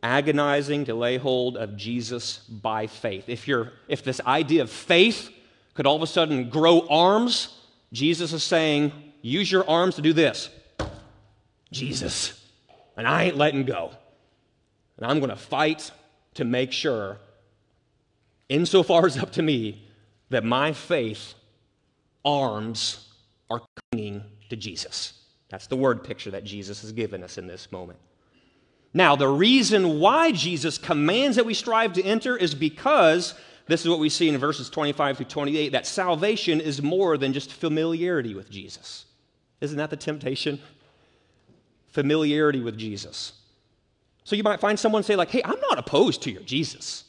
[0.01, 3.25] agonizing to lay hold of Jesus by faith.
[3.27, 5.29] If, you're, if this idea of faith
[5.73, 7.57] could all of a sudden grow arms,
[7.91, 10.49] Jesus is saying, use your arms to do this.
[11.71, 12.43] Jesus,
[12.97, 13.91] and I ain't letting go.
[14.97, 15.91] And I'm going to fight
[16.35, 17.17] to make sure,
[18.49, 19.87] insofar as up to me,
[20.29, 21.33] that my faith
[22.25, 23.07] arms
[23.49, 25.13] are clinging to Jesus.
[25.49, 27.99] That's the word picture that Jesus has given us in this moment.
[28.93, 33.35] Now, the reason why Jesus commands that we strive to enter is because
[33.67, 37.33] this is what we see in verses 25 through 28 that salvation is more than
[37.33, 39.05] just familiarity with Jesus.
[39.61, 40.59] Isn't that the temptation?
[41.87, 43.33] Familiarity with Jesus.
[44.23, 47.03] So you might find someone say, like, hey, I'm not opposed to your Jesus.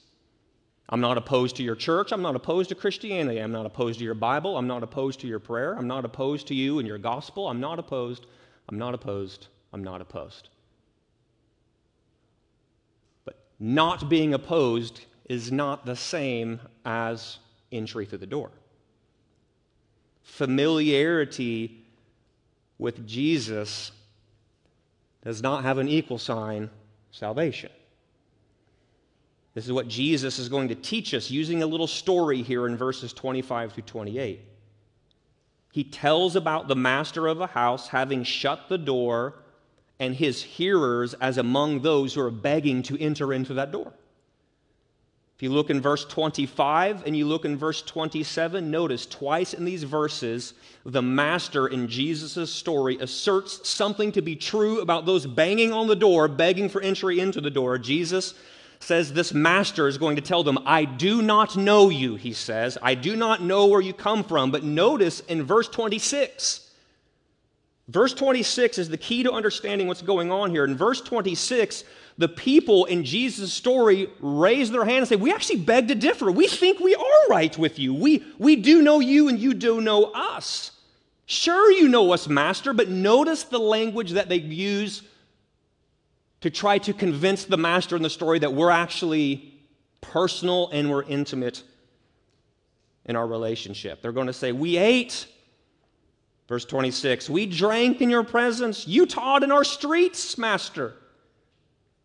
[0.93, 2.13] I'm not opposed to your church.
[2.13, 3.39] I'm not opposed to Christianity.
[3.39, 4.59] I'm not opposed to your Bible.
[4.59, 5.75] I'm not opposed to your prayer.
[5.75, 7.49] I'm not opposed to you and your gospel.
[7.49, 8.27] I'm not opposed.
[8.69, 9.47] I'm not opposed.
[9.73, 10.49] I'm not opposed.
[13.25, 17.39] But not being opposed is not the same as
[17.71, 18.51] entry through the door.
[20.23, 21.85] Familiarity
[22.79, 23.93] with Jesus
[25.23, 26.71] does not have an equal sign
[27.11, 27.71] salvation.
[29.53, 32.77] This is what Jesus is going to teach us using a little story here in
[32.77, 34.41] verses 25 through 28.
[35.73, 39.35] He tells about the master of a house having shut the door
[40.01, 43.93] and his hearers as among those who are begging to enter into that door.
[45.37, 49.65] If you look in verse 25 and you look in verse 27, notice twice in
[49.65, 50.53] these verses,
[50.85, 55.97] the master in Jesus' story asserts something to be true about those banging on the
[55.97, 57.79] door, begging for entry into the door.
[57.79, 58.35] Jesus
[58.81, 62.77] says this master is going to tell them, I do not know you, he says.
[62.83, 64.51] I do not know where you come from.
[64.51, 66.70] But notice in verse 26,
[67.91, 70.65] verse 26 is the key to understanding what's going on here.
[70.65, 71.85] In verse 26,
[72.19, 76.31] the people in Jesus' story raise their hand and say, We actually beg to differ.
[76.31, 77.95] We think we are right with you.
[77.95, 80.73] We, we do know you and you do know us.
[81.27, 85.03] Sure, you know us, Master, but notice the language that they use
[86.41, 89.55] to try to convince the master in the story that we're actually
[90.01, 91.63] personal and we're intimate
[93.05, 94.03] in our relationship.
[94.03, 95.27] They're going to say, We ate.
[96.51, 98.85] Verse 26, we drank in your presence.
[98.89, 100.95] You taught in our streets, Master.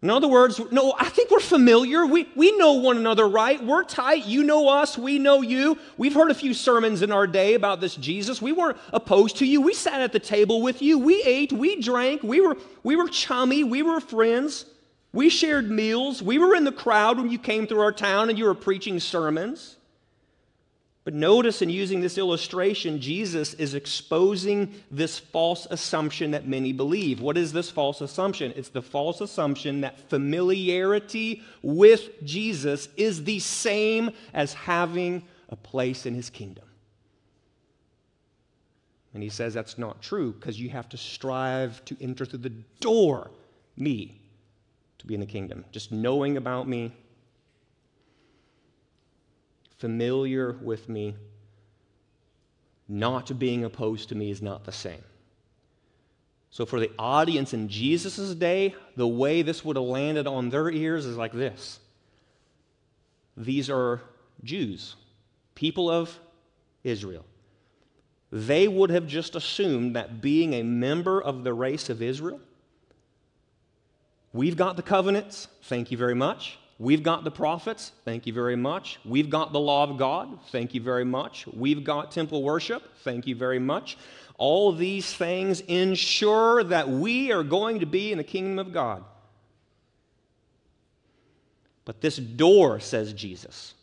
[0.03, 2.05] In other words, no, I think we're familiar.
[2.05, 3.59] We, we know one another, right?
[3.65, 4.27] We're tight.
[4.27, 4.99] You know us.
[4.99, 5.79] We know you.
[5.97, 8.39] We've heard a few sermons in our day about this Jesus.
[8.39, 9.61] We weren't opposed to you.
[9.61, 10.99] We sat at the table with you.
[10.99, 11.51] We ate.
[11.51, 12.21] We drank.
[12.21, 13.63] We were, we were chummy.
[13.63, 14.65] We were friends.
[15.11, 16.21] We shared meals.
[16.21, 18.99] We were in the crowd when you came through our town and you were preaching
[18.99, 19.74] sermons.
[21.05, 27.21] But notice in using this illustration, Jesus is exposing this false assumption that many believe.
[27.21, 28.51] What is this false assumption?
[28.55, 36.07] It's the false assumption that familiarity with Jesus is the same as having a place
[36.07, 36.65] in his kingdom.
[39.13, 42.49] And he says that's not true because you have to strive to enter through the
[42.79, 43.29] door,
[43.77, 44.19] me,
[44.97, 45.65] to be in the kingdom.
[45.71, 46.91] Just knowing about me
[49.77, 51.15] familiar with me,
[52.87, 55.03] not being opposed to me is not the same.
[56.49, 60.69] So, for the audience in Jesus' day, the way this would have landed on their
[60.69, 61.79] ears is like this
[63.35, 64.01] These are
[64.43, 64.95] Jews,
[65.53, 66.17] people of
[66.83, 67.25] Israel.
[68.31, 72.39] They would have just assumed that being a member of the race of Israel,
[74.33, 76.57] we've got the covenants, thank you very much.
[76.77, 78.99] We've got the prophets, thank you very much.
[79.05, 81.47] We've got the law of God, thank you very much.
[81.47, 83.97] We've got temple worship, thank you very much.
[84.37, 89.05] All these things ensure that we are going to be in the kingdom of God.
[91.85, 93.73] But this door, says Jesus,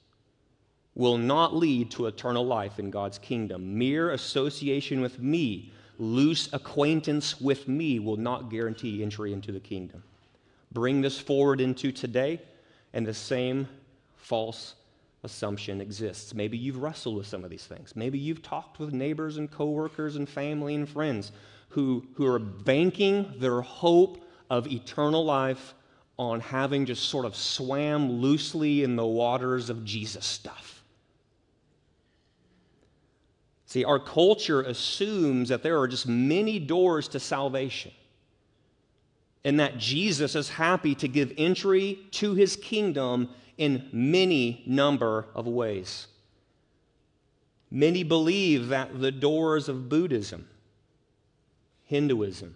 [0.95, 3.79] will not lead to eternal life in God's kingdom.
[3.79, 10.03] Mere association with me, loose acquaintance with me, will not guarantee entry into the kingdom.
[10.73, 12.43] Bring this forward into today
[12.93, 13.69] and the same
[14.17, 14.75] false
[15.25, 16.35] assumption exists.
[16.35, 17.95] Maybe you've wrestled with some of these things.
[17.95, 21.33] Maybe you've talked with neighbors and coworkers and family and friends
[21.69, 25.75] who, who are banking their hope of eternal life
[26.19, 30.83] on having just sort of swam loosely in the waters of Jesus stuff.
[33.67, 37.93] See, our culture assumes that there are just many doors to salvation
[39.45, 43.29] and that Jesus is happy to give entry to his kingdom
[43.59, 46.07] in many number of ways.
[47.71, 50.47] Many believe that the doors of Buddhism,
[51.85, 52.55] Hinduism,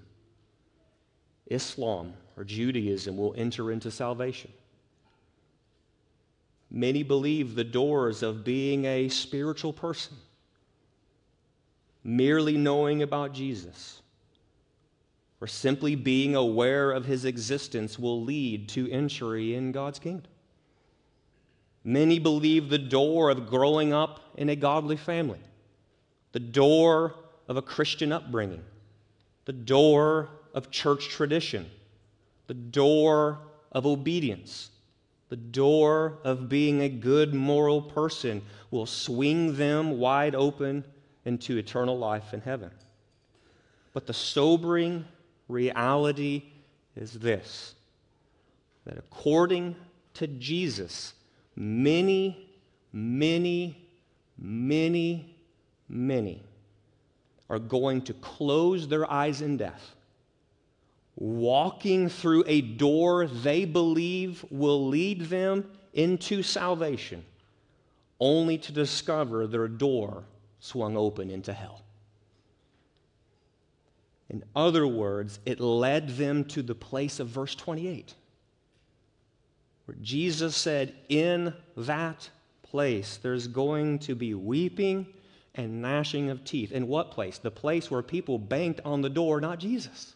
[1.46, 4.52] Islam, or Judaism will enter into salvation.
[6.70, 10.16] Many believe the doors of being a spiritual person,
[12.04, 14.02] merely knowing about Jesus,
[15.40, 20.30] or simply being aware of his existence will lead to entry in God's kingdom.
[21.84, 25.38] Many believe the door of growing up in a godly family,
[26.32, 27.14] the door
[27.48, 28.64] of a Christian upbringing,
[29.44, 31.66] the door of church tradition,
[32.46, 33.38] the door
[33.72, 34.70] of obedience,
[35.28, 40.84] the door of being a good moral person will swing them wide open
[41.24, 42.70] into eternal life in heaven.
[43.92, 45.04] But the sobering
[45.48, 46.44] reality
[46.96, 47.74] is this
[48.84, 49.74] that according
[50.14, 51.14] to Jesus,
[51.56, 52.48] many,
[52.92, 53.88] many,
[54.38, 55.36] many,
[55.88, 56.42] many
[57.50, 59.94] are going to close their eyes in death,
[61.16, 67.24] walking through a door they believe will lead them into salvation,
[68.20, 70.24] only to discover their door
[70.60, 71.82] swung open into hell.
[74.28, 78.14] In other words, it led them to the place of verse 28,
[79.84, 82.28] where Jesus said, In that
[82.62, 85.06] place, there's going to be weeping
[85.54, 86.72] and gnashing of teeth.
[86.72, 87.38] In what place?
[87.38, 90.14] The place where people banked on the door, not Jesus.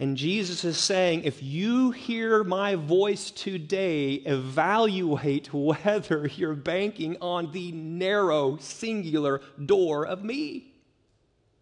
[0.00, 7.52] And Jesus is saying, if you hear my voice today, evaluate whether you're banking on
[7.52, 10.73] the narrow, singular door of me.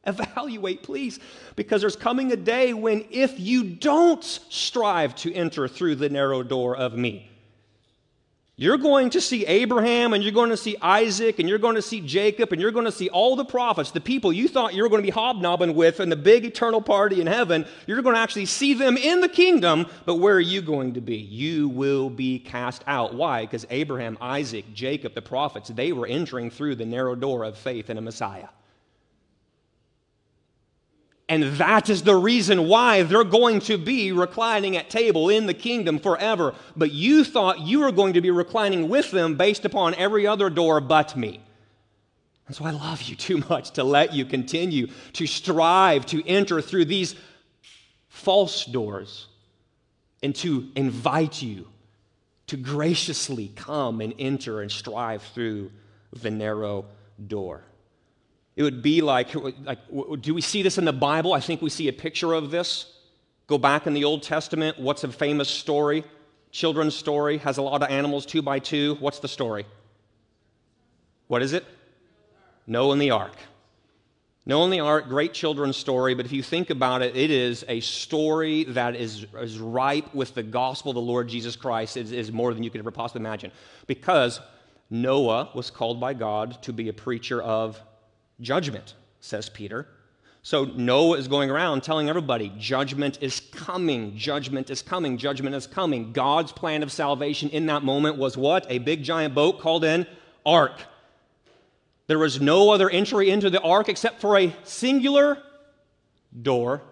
[0.04, 1.20] Evaluate, please,
[1.54, 6.42] because there's coming a day when if you don't strive to enter through the narrow
[6.42, 7.30] door of me,
[8.56, 11.82] you're going to see Abraham and you're going to see Isaac and you're going to
[11.82, 14.82] see Jacob and you're going to see all the prophets, the people you thought you
[14.82, 17.64] were going to be hobnobbing with in the big eternal party in heaven.
[17.86, 21.00] You're going to actually see them in the kingdom, but where are you going to
[21.00, 21.16] be?
[21.16, 23.14] You will be cast out.
[23.14, 23.46] Why?
[23.46, 27.88] Because Abraham, Isaac, Jacob, the prophets, they were entering through the narrow door of faith
[27.88, 28.48] in a Messiah.
[31.32, 35.54] And that is the reason why they're going to be reclining at table in the
[35.54, 36.54] kingdom forever.
[36.76, 40.50] But you thought you were going to be reclining with them based upon every other
[40.50, 41.40] door but me.
[42.46, 46.60] And so I love you too much to let you continue to strive to enter
[46.60, 47.14] through these
[48.10, 49.28] false doors
[50.22, 51.66] and to invite you
[52.48, 55.70] to graciously come and enter and strive through
[56.12, 56.84] the narrow
[57.26, 57.64] door.
[58.54, 59.78] It would be like, like,
[60.20, 61.32] do we see this in the Bible?
[61.32, 62.92] I think we see a picture of this.
[63.46, 64.78] Go back in the Old Testament.
[64.78, 66.04] What's a famous story?
[66.50, 68.96] Children's story has a lot of animals, two by two.
[68.96, 69.64] What's the story?
[71.28, 71.64] What is it?
[72.66, 73.36] Noah and the ark.
[74.44, 77.64] Noah and the ark, great children's story, but if you think about it, it is
[77.68, 81.96] a story that is, is ripe with the gospel of the Lord Jesus Christ.
[81.96, 83.52] It is more than you could ever possibly imagine.
[83.86, 84.40] Because
[84.90, 87.80] Noah was called by God to be a preacher of
[88.42, 89.86] judgment, says Peter.
[90.42, 95.68] So Noah is going around telling everybody, judgment is coming, judgment is coming, judgment is
[95.68, 96.12] coming.
[96.12, 98.66] God's plan of salvation in that moment was what?
[98.68, 100.06] A big giant boat called an
[100.44, 100.82] ark.
[102.08, 105.38] There was no other entry into the ark except for a singular
[106.42, 106.82] door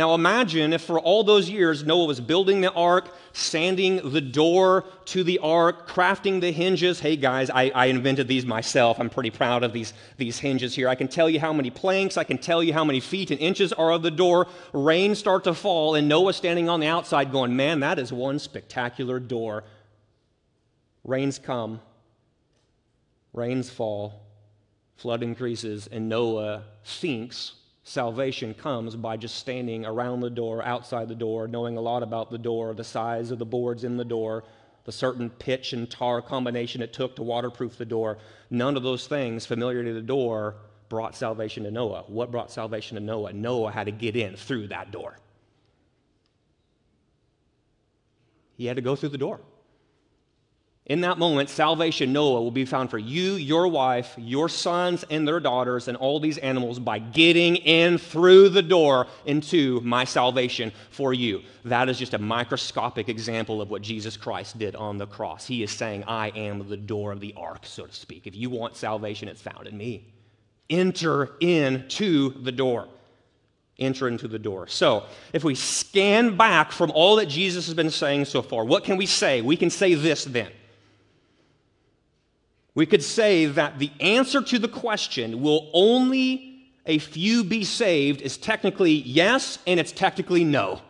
[0.00, 4.86] now imagine if for all those years Noah was building the ark, sanding the door
[5.04, 7.00] to the ark, crafting the hinges.
[7.00, 8.98] Hey guys, I, I, invented these myself.
[8.98, 10.88] I'm pretty proud of these, these hinges here.
[10.88, 13.38] I can tell you how many planks, I can tell you how many feet and
[13.38, 14.46] inches are of the door.
[14.72, 18.38] Rain start to fall, and Noah standing on the outside going, Man, that is one
[18.38, 19.64] spectacular door.
[21.04, 21.78] Rains come,
[23.34, 24.22] rains fall,
[24.96, 27.59] flood increases, and Noah thinks
[27.90, 32.30] salvation comes by just standing around the door, outside the door, knowing a lot about
[32.30, 34.44] the door, the size of the boards in the door,
[34.84, 38.18] the certain pitch and tar combination it took to waterproof the door.
[38.48, 40.54] None of those things, familiar to the door,
[40.88, 42.04] brought salvation to Noah.
[42.06, 43.32] What brought salvation to Noah?
[43.32, 45.18] Noah had to get in through that door.
[48.56, 49.40] He had to go through the door.
[50.90, 55.26] In that moment, salvation, Noah, will be found for you, your wife, your sons, and
[55.26, 60.72] their daughters, and all these animals by getting in through the door into my salvation
[60.90, 61.42] for you.
[61.64, 65.46] That is just a microscopic example of what Jesus Christ did on the cross.
[65.46, 68.26] He is saying, I am the door of the ark, so to speak.
[68.26, 70.12] If you want salvation, it's found in me.
[70.70, 72.88] Enter into the door
[73.78, 74.66] enter into the door.
[74.66, 78.84] So, if we scan back from all that Jesus has been saying so far, what
[78.84, 79.40] can we say?
[79.40, 80.50] We can say this then
[82.74, 88.22] we could say that the answer to the question, will only a few be saved,
[88.22, 90.80] is technically yes and it's technically no.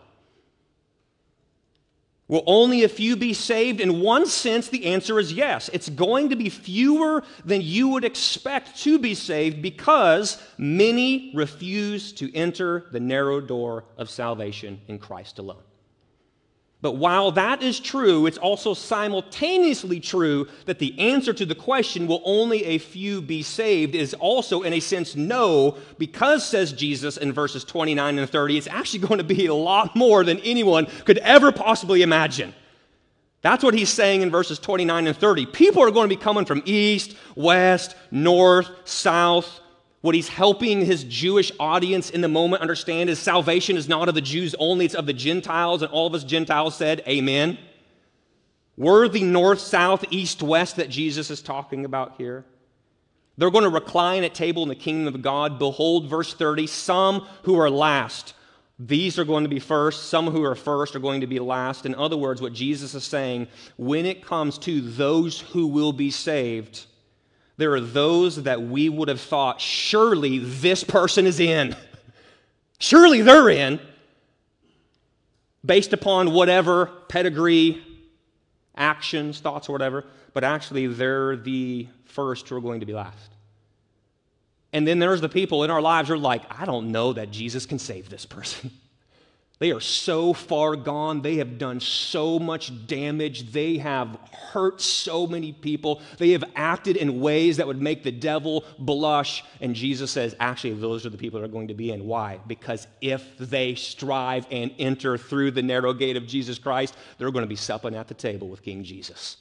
[2.30, 3.80] Will only a few be saved?
[3.80, 5.68] In one sense, the answer is yes.
[5.72, 12.12] It's going to be fewer than you would expect to be saved because many refuse
[12.12, 15.64] to enter the narrow door of salvation in Christ alone.
[16.82, 22.06] But while that is true, it's also simultaneously true that the answer to the question,
[22.06, 27.18] will only a few be saved, is also, in a sense, no, because, says Jesus
[27.18, 30.86] in verses 29 and 30, it's actually going to be a lot more than anyone
[31.04, 32.54] could ever possibly imagine.
[33.42, 35.46] That's what he's saying in verses 29 and 30.
[35.46, 39.59] People are going to be coming from east, west, north, south,
[40.00, 44.14] what he's helping his Jewish audience in the moment understand is salvation is not of
[44.14, 45.82] the Jews only, it's of the Gentiles.
[45.82, 47.58] And all of us Gentiles said, Amen.
[48.76, 52.46] We're the north, south, east, west that Jesus is talking about here.
[53.36, 55.58] They're going to recline at table in the kingdom of God.
[55.58, 58.32] Behold, verse 30, some who are last.
[58.78, 60.08] These are going to be first.
[60.08, 61.84] Some who are first are going to be last.
[61.84, 66.10] In other words, what Jesus is saying, when it comes to those who will be
[66.10, 66.86] saved,
[67.60, 71.76] there are those that we would have thought, surely this person is in.
[72.78, 73.78] Surely they're in,
[75.64, 77.84] based upon whatever pedigree,
[78.74, 83.30] actions, thoughts, or whatever, but actually they're the first who are going to be last.
[84.72, 87.30] And then there's the people in our lives who are like, I don't know that
[87.30, 88.70] Jesus can save this person.
[89.60, 91.20] They are so far gone.
[91.20, 93.52] They have done so much damage.
[93.52, 96.00] They have hurt so many people.
[96.16, 99.44] They have acted in ways that would make the devil blush.
[99.60, 102.06] And Jesus says, actually, those are the people that are going to be in.
[102.06, 102.40] Why?
[102.46, 107.44] Because if they strive and enter through the narrow gate of Jesus Christ, they're going
[107.44, 109.36] to be supping at the table with King Jesus.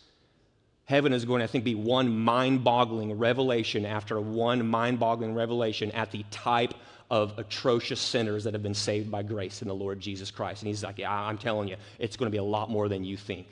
[0.83, 5.33] Heaven is going to, I think, be one mind boggling revelation after one mind boggling
[5.33, 6.73] revelation at the type
[7.09, 10.61] of atrocious sinners that have been saved by grace in the Lord Jesus Christ.
[10.61, 13.03] And he's like, yeah, I'm telling you, it's going to be a lot more than
[13.03, 13.47] you think.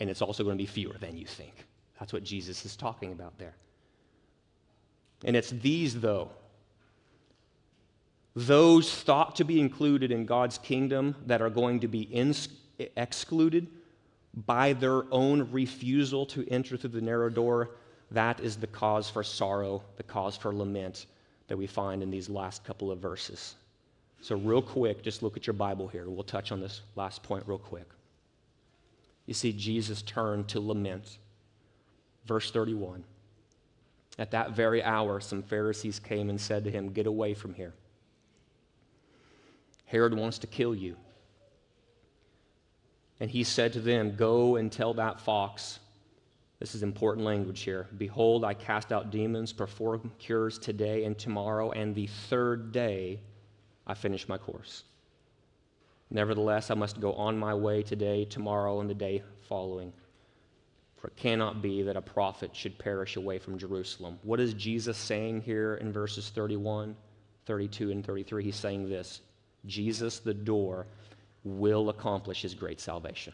[0.00, 1.52] And it's also going to be fewer than you think.
[2.00, 3.54] That's what Jesus is talking about there.
[5.24, 6.30] And it's these, though,
[8.34, 12.48] those thought to be included in God's kingdom that are going to be ins-
[12.96, 13.68] excluded
[14.34, 17.72] by their own refusal to enter through the narrow door.
[18.10, 21.06] That is the cause for sorrow, the cause for lament
[21.52, 23.56] that we find in these last couple of verses.
[24.22, 26.08] So, real quick, just look at your Bible here.
[26.08, 27.90] We'll touch on this last point real quick.
[29.26, 31.18] You see, Jesus turned to lament.
[32.24, 33.04] Verse 31.
[34.18, 37.74] At that very hour, some Pharisees came and said to him, Get away from here.
[39.84, 40.96] Herod wants to kill you.
[43.20, 45.80] And he said to them, Go and tell that fox,
[46.62, 47.88] this is important language here.
[47.98, 53.18] Behold, I cast out demons, perform cures today and tomorrow, and the third day
[53.84, 54.84] I finish my course.
[56.08, 59.92] Nevertheless, I must go on my way today, tomorrow, and the day following.
[60.98, 64.20] For it cannot be that a prophet should perish away from Jerusalem.
[64.22, 66.94] What is Jesus saying here in verses 31,
[67.44, 68.44] 32, and 33?
[68.44, 69.20] He's saying this
[69.66, 70.86] Jesus, the door,
[71.42, 73.32] will accomplish his great salvation.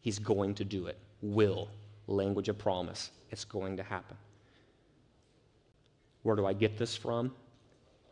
[0.00, 0.96] He's going to do it.
[1.20, 1.68] Will
[2.06, 3.10] language of promise.
[3.30, 4.16] It's going to happen.
[6.22, 7.32] Where do I get this from?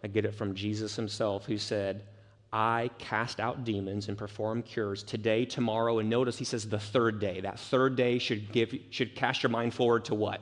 [0.02, 2.04] I get it from Jesus himself, who said,
[2.52, 7.18] I cast out demons and perform cures today, tomorrow, and notice he says the third
[7.18, 7.40] day.
[7.40, 10.40] That third day should give should cast your mind forward to what?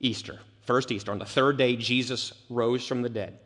[0.00, 0.40] Easter.
[0.62, 1.12] First Easter.
[1.12, 3.38] On the third day, Jesus rose from the dead.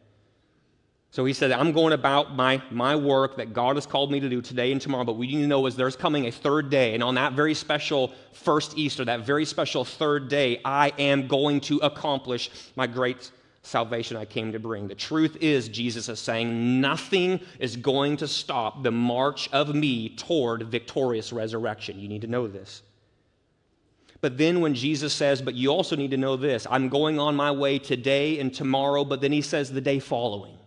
[1.17, 4.29] So he said, I'm going about my, my work that God has called me to
[4.29, 6.93] do today and tomorrow, but we need to know is there's coming a third day.
[6.93, 11.63] And on that very special first Easter, that very special third day, I am going
[11.63, 13.31] to accomplish my great
[13.63, 14.89] salvation I came to bring.
[14.89, 20.11] The truth is, Jesus is saying, nothing is going to stop the march of me
[20.11, 21.99] toward victorious resurrection.
[21.99, 22.83] You need to know this.
[24.21, 27.35] But then when Jesus says, but you also need to know this, I'm going on
[27.35, 30.59] my way today and tomorrow, but then he says the day following.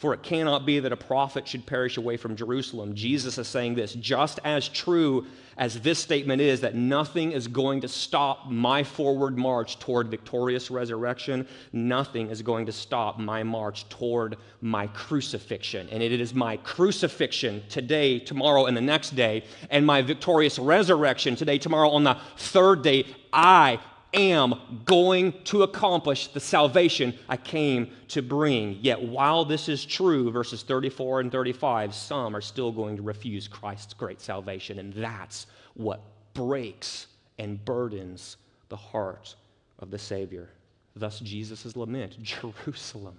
[0.00, 2.94] For it cannot be that a prophet should perish away from Jerusalem.
[2.94, 5.26] Jesus is saying this just as true
[5.58, 10.70] as this statement is that nothing is going to stop my forward march toward victorious
[10.70, 15.86] resurrection, nothing is going to stop my march toward my crucifixion.
[15.90, 21.36] And it is my crucifixion today, tomorrow, and the next day, and my victorious resurrection
[21.36, 23.04] today, tomorrow, on the third day.
[23.34, 23.80] I
[24.14, 28.78] am going to accomplish the salvation I came to bring.
[28.80, 33.48] Yet, while this is true, verses 34 and 35, some are still going to refuse
[33.48, 34.78] Christ's great salvation.
[34.78, 36.02] And that's what
[36.34, 37.06] breaks
[37.38, 38.36] and burdens
[38.68, 39.34] the heart
[39.78, 40.48] of the Savior.
[40.96, 43.16] Thus, Jesus' lament Jerusalem.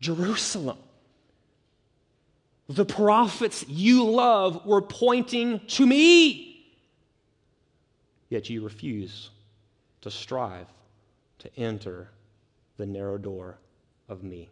[0.00, 0.78] Jerusalem.
[2.68, 6.55] The prophets you love were pointing to me.
[8.28, 9.30] Yet you refuse
[10.00, 10.66] to strive
[11.38, 12.10] to enter
[12.76, 13.58] the narrow door
[14.08, 14.50] of me.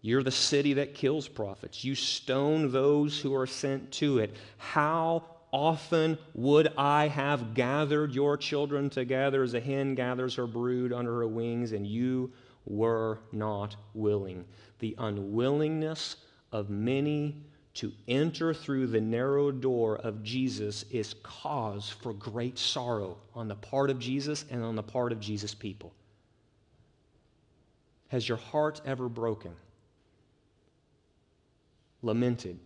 [0.00, 1.82] You're the city that kills prophets.
[1.82, 4.36] You stone those who are sent to it.
[4.58, 10.92] How often would I have gathered your children together as a hen gathers her brood
[10.92, 12.32] under her wings, and you
[12.66, 14.44] were not willing?
[14.80, 16.16] The unwillingness
[16.52, 17.42] of many
[17.74, 23.56] to enter through the narrow door of Jesus is cause for great sorrow on the
[23.56, 25.92] part of Jesus and on the part of Jesus' people.
[28.08, 29.52] Has your heart ever broken?
[32.02, 32.58] Lamented?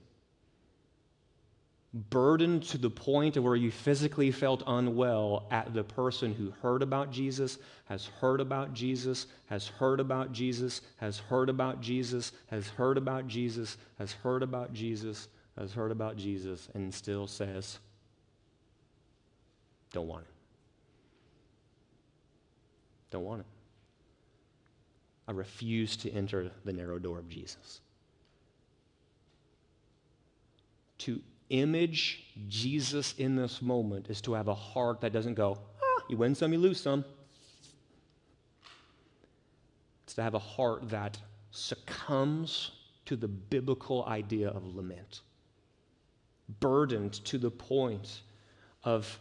[1.94, 6.82] Burdened to the point of where you physically felt unwell at the person who heard
[6.82, 12.68] about Jesus, has heard about Jesus, has heard about Jesus, has heard about Jesus, has
[12.68, 17.78] heard about Jesus, has heard about Jesus, has heard about Jesus, and still says,
[19.92, 20.34] Don't want it.
[23.10, 23.46] Don't want it.
[25.26, 27.80] I refuse to enter the narrow door of Jesus.
[30.98, 31.20] To
[31.50, 36.16] image Jesus in this moment is to have a heart that doesn't go, ah, you
[36.16, 37.04] win some, you lose some.
[40.04, 41.18] It's to have a heart that
[41.50, 42.72] succumbs
[43.06, 45.22] to the biblical idea of lament,
[46.60, 48.22] burdened to the point
[48.84, 49.18] of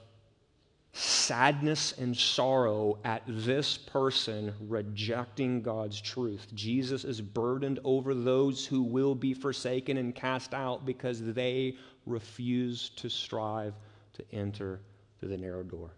[0.93, 6.47] sadness and sorrow at this person rejecting God's truth.
[6.55, 11.75] Jesus is burdened over those who will be forsaken and cast out because they
[12.07, 13.73] refuse to strive
[14.13, 14.81] to enter
[15.19, 15.91] through the narrow door.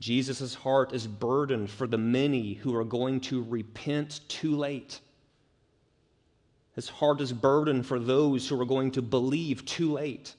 [0.00, 5.00] Jesus' heart is burdened for the many who are going to repent too late.
[6.74, 10.34] His heart is burdened for those who are going to believe too late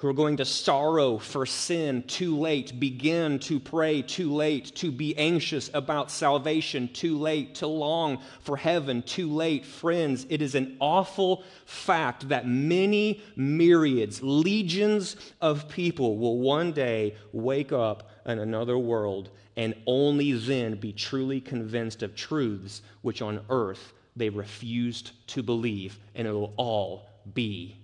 [0.00, 4.90] who are going to sorrow for sin too late, begin to pray too late, to
[4.90, 9.64] be anxious about salvation too late, to long for heaven too late.
[9.64, 17.14] Friends, it is an awful fact that many myriads, legions of people will one day
[17.32, 23.44] wake up in another world and only then be truly convinced of truths which on
[23.50, 27.76] earth they refused to believe, and it will all be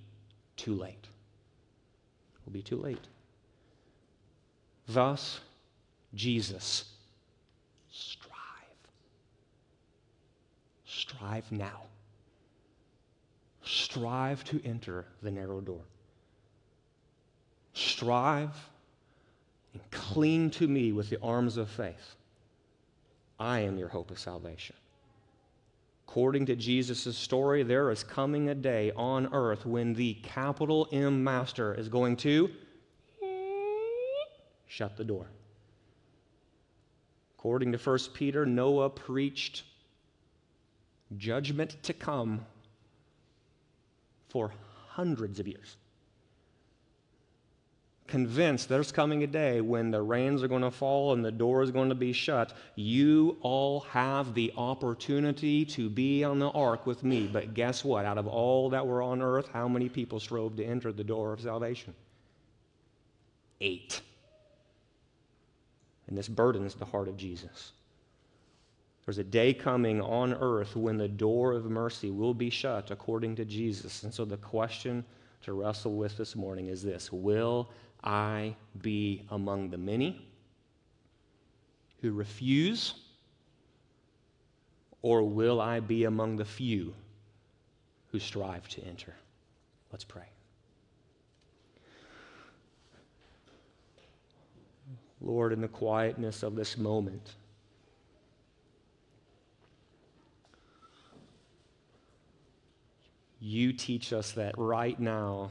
[0.56, 1.06] too late
[2.46, 3.04] will be too late.
[4.88, 5.40] Thus,
[6.14, 6.84] Jesus,
[7.90, 8.32] strive.
[10.86, 11.82] Strive now.
[13.64, 15.82] Strive to enter the narrow door.
[17.74, 18.54] Strive
[19.72, 22.14] and cling to me with the arms of faith.
[23.38, 24.76] I am your hope of salvation.
[26.16, 31.22] According to Jesus' story, there is coming a day on earth when the capital M
[31.22, 32.50] master is going to
[34.66, 35.26] shut the door.
[37.38, 39.64] According to 1 Peter, Noah preached
[41.18, 42.46] judgment to come
[44.30, 44.54] for
[44.88, 45.76] hundreds of years
[48.06, 51.62] convinced there's coming a day when the rains are going to fall and the door
[51.62, 56.86] is going to be shut, you all have the opportunity to be on the ark
[56.86, 57.26] with me.
[57.26, 58.04] But guess what?
[58.04, 61.32] Out of all that were on earth, how many people strove to enter the door
[61.32, 61.94] of salvation?
[63.60, 64.00] Eight.
[66.08, 67.72] And this burdens the heart of Jesus.
[69.04, 73.36] There's a day coming on earth when the door of mercy will be shut according
[73.36, 74.02] to Jesus.
[74.02, 75.04] And so the question
[75.42, 77.70] to wrestle with this morning is this Will
[78.02, 80.26] I be among the many
[82.00, 82.94] who refuse,
[85.02, 86.94] or will I be among the few
[88.12, 89.14] who strive to enter?
[89.90, 90.28] Let's pray.
[95.20, 97.34] Lord, in the quietness of this moment,
[103.40, 105.50] you teach us that right now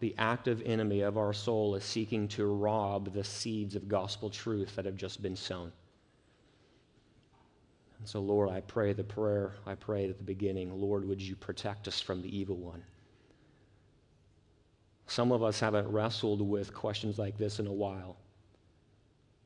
[0.00, 4.74] the active enemy of our soul is seeking to rob the seeds of gospel truth
[4.76, 5.70] that have just been sown.
[7.98, 11.36] And so, Lord, I pray the prayer I prayed at the beginning Lord, would you
[11.36, 12.82] protect us from the evil one?
[15.06, 18.16] Some of us haven't wrestled with questions like this in a while.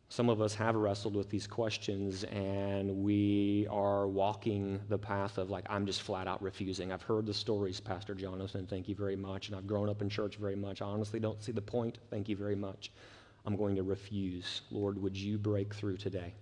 [0.09, 5.51] Some of us have wrestled with these questions and we are walking the path of
[5.51, 6.93] like, I'm just flat out refusing.
[6.93, 8.67] I've heard the stories, Pastor Jonathan.
[8.67, 9.49] Thank you very much.
[9.49, 10.83] And I've grown up in church very much.
[10.83, 11.99] I honestly don't see the point.
[12.11, 12.93] Thank you very much.
[13.45, 14.63] I'm going to refuse.
[14.71, 16.33] Lord, would you break through today?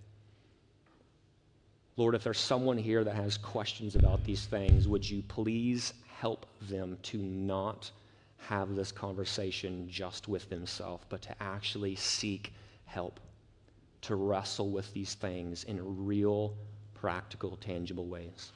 [1.95, 6.45] Lord, if there's someone here that has questions about these things, would you please help
[6.69, 7.91] them to not
[8.37, 12.53] have this conversation just with themselves, but to actually seek
[12.85, 13.19] help,
[14.03, 16.55] to wrestle with these things in real,
[16.93, 18.51] practical, tangible ways?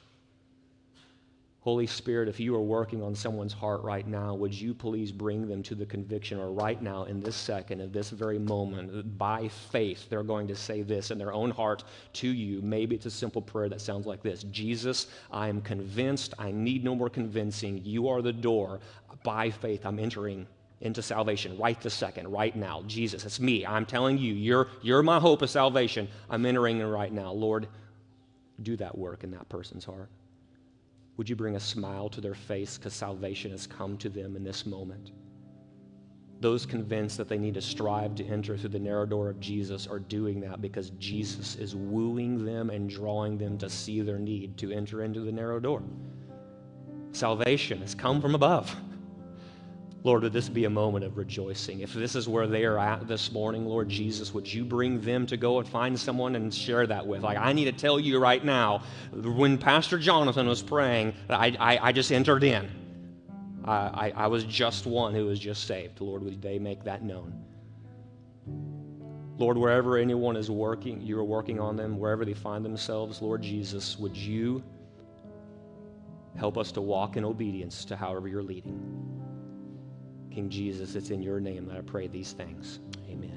[1.68, 5.50] Holy Spirit, if you are working on someone's heart right now, would you please bring
[5.50, 9.50] them to the conviction, or right now, in this second, in this very moment, by
[9.50, 11.84] faith, they're going to say this in their own heart
[12.14, 12.62] to you.
[12.62, 16.34] Maybe it's a simple prayer that sounds like this Jesus, I am convinced.
[16.40, 17.82] I need no more convincing.
[17.84, 18.80] You are the door.
[19.24, 20.48] By faith, I'm entering
[20.82, 22.84] into salvation right this second, right now.
[22.88, 23.66] Jesus, it's me.
[23.66, 26.08] I'm telling you, you're, you're my hope of salvation.
[26.30, 27.32] I'm entering in right now.
[27.32, 27.68] Lord,
[28.62, 30.10] do that work in that person's heart.
[31.18, 34.44] Would you bring a smile to their face because salvation has come to them in
[34.44, 35.12] this moment?
[36.40, 39.88] Those convinced that they need to strive to enter through the narrow door of Jesus
[39.88, 44.56] are doing that because Jesus is wooing them and drawing them to see their need
[44.58, 45.82] to enter into the narrow door.
[47.14, 48.76] Salvation has come from above.
[50.08, 51.82] Lord, would this be a moment of rejoicing?
[51.82, 55.28] If this is where they are at this morning, Lord Jesus, would you bring them
[55.28, 57.24] to go and find someone and share that with?
[57.24, 61.90] Like, I need to tell you right now, when Pastor Jonathan was praying, I, I,
[61.90, 62.70] I just entered in.
[63.66, 66.00] I, I, I was just one who was just saved.
[66.00, 67.44] Lord, would they make that known?
[69.38, 73.42] Lord, wherever anyone is working, you are working on them, wherever they find themselves, Lord
[73.42, 74.64] Jesus, would you
[76.38, 79.17] help us to walk in obedience to however you're leading?
[80.38, 82.80] King Jesus, it's in your name that I pray these things.
[83.10, 83.37] Amen.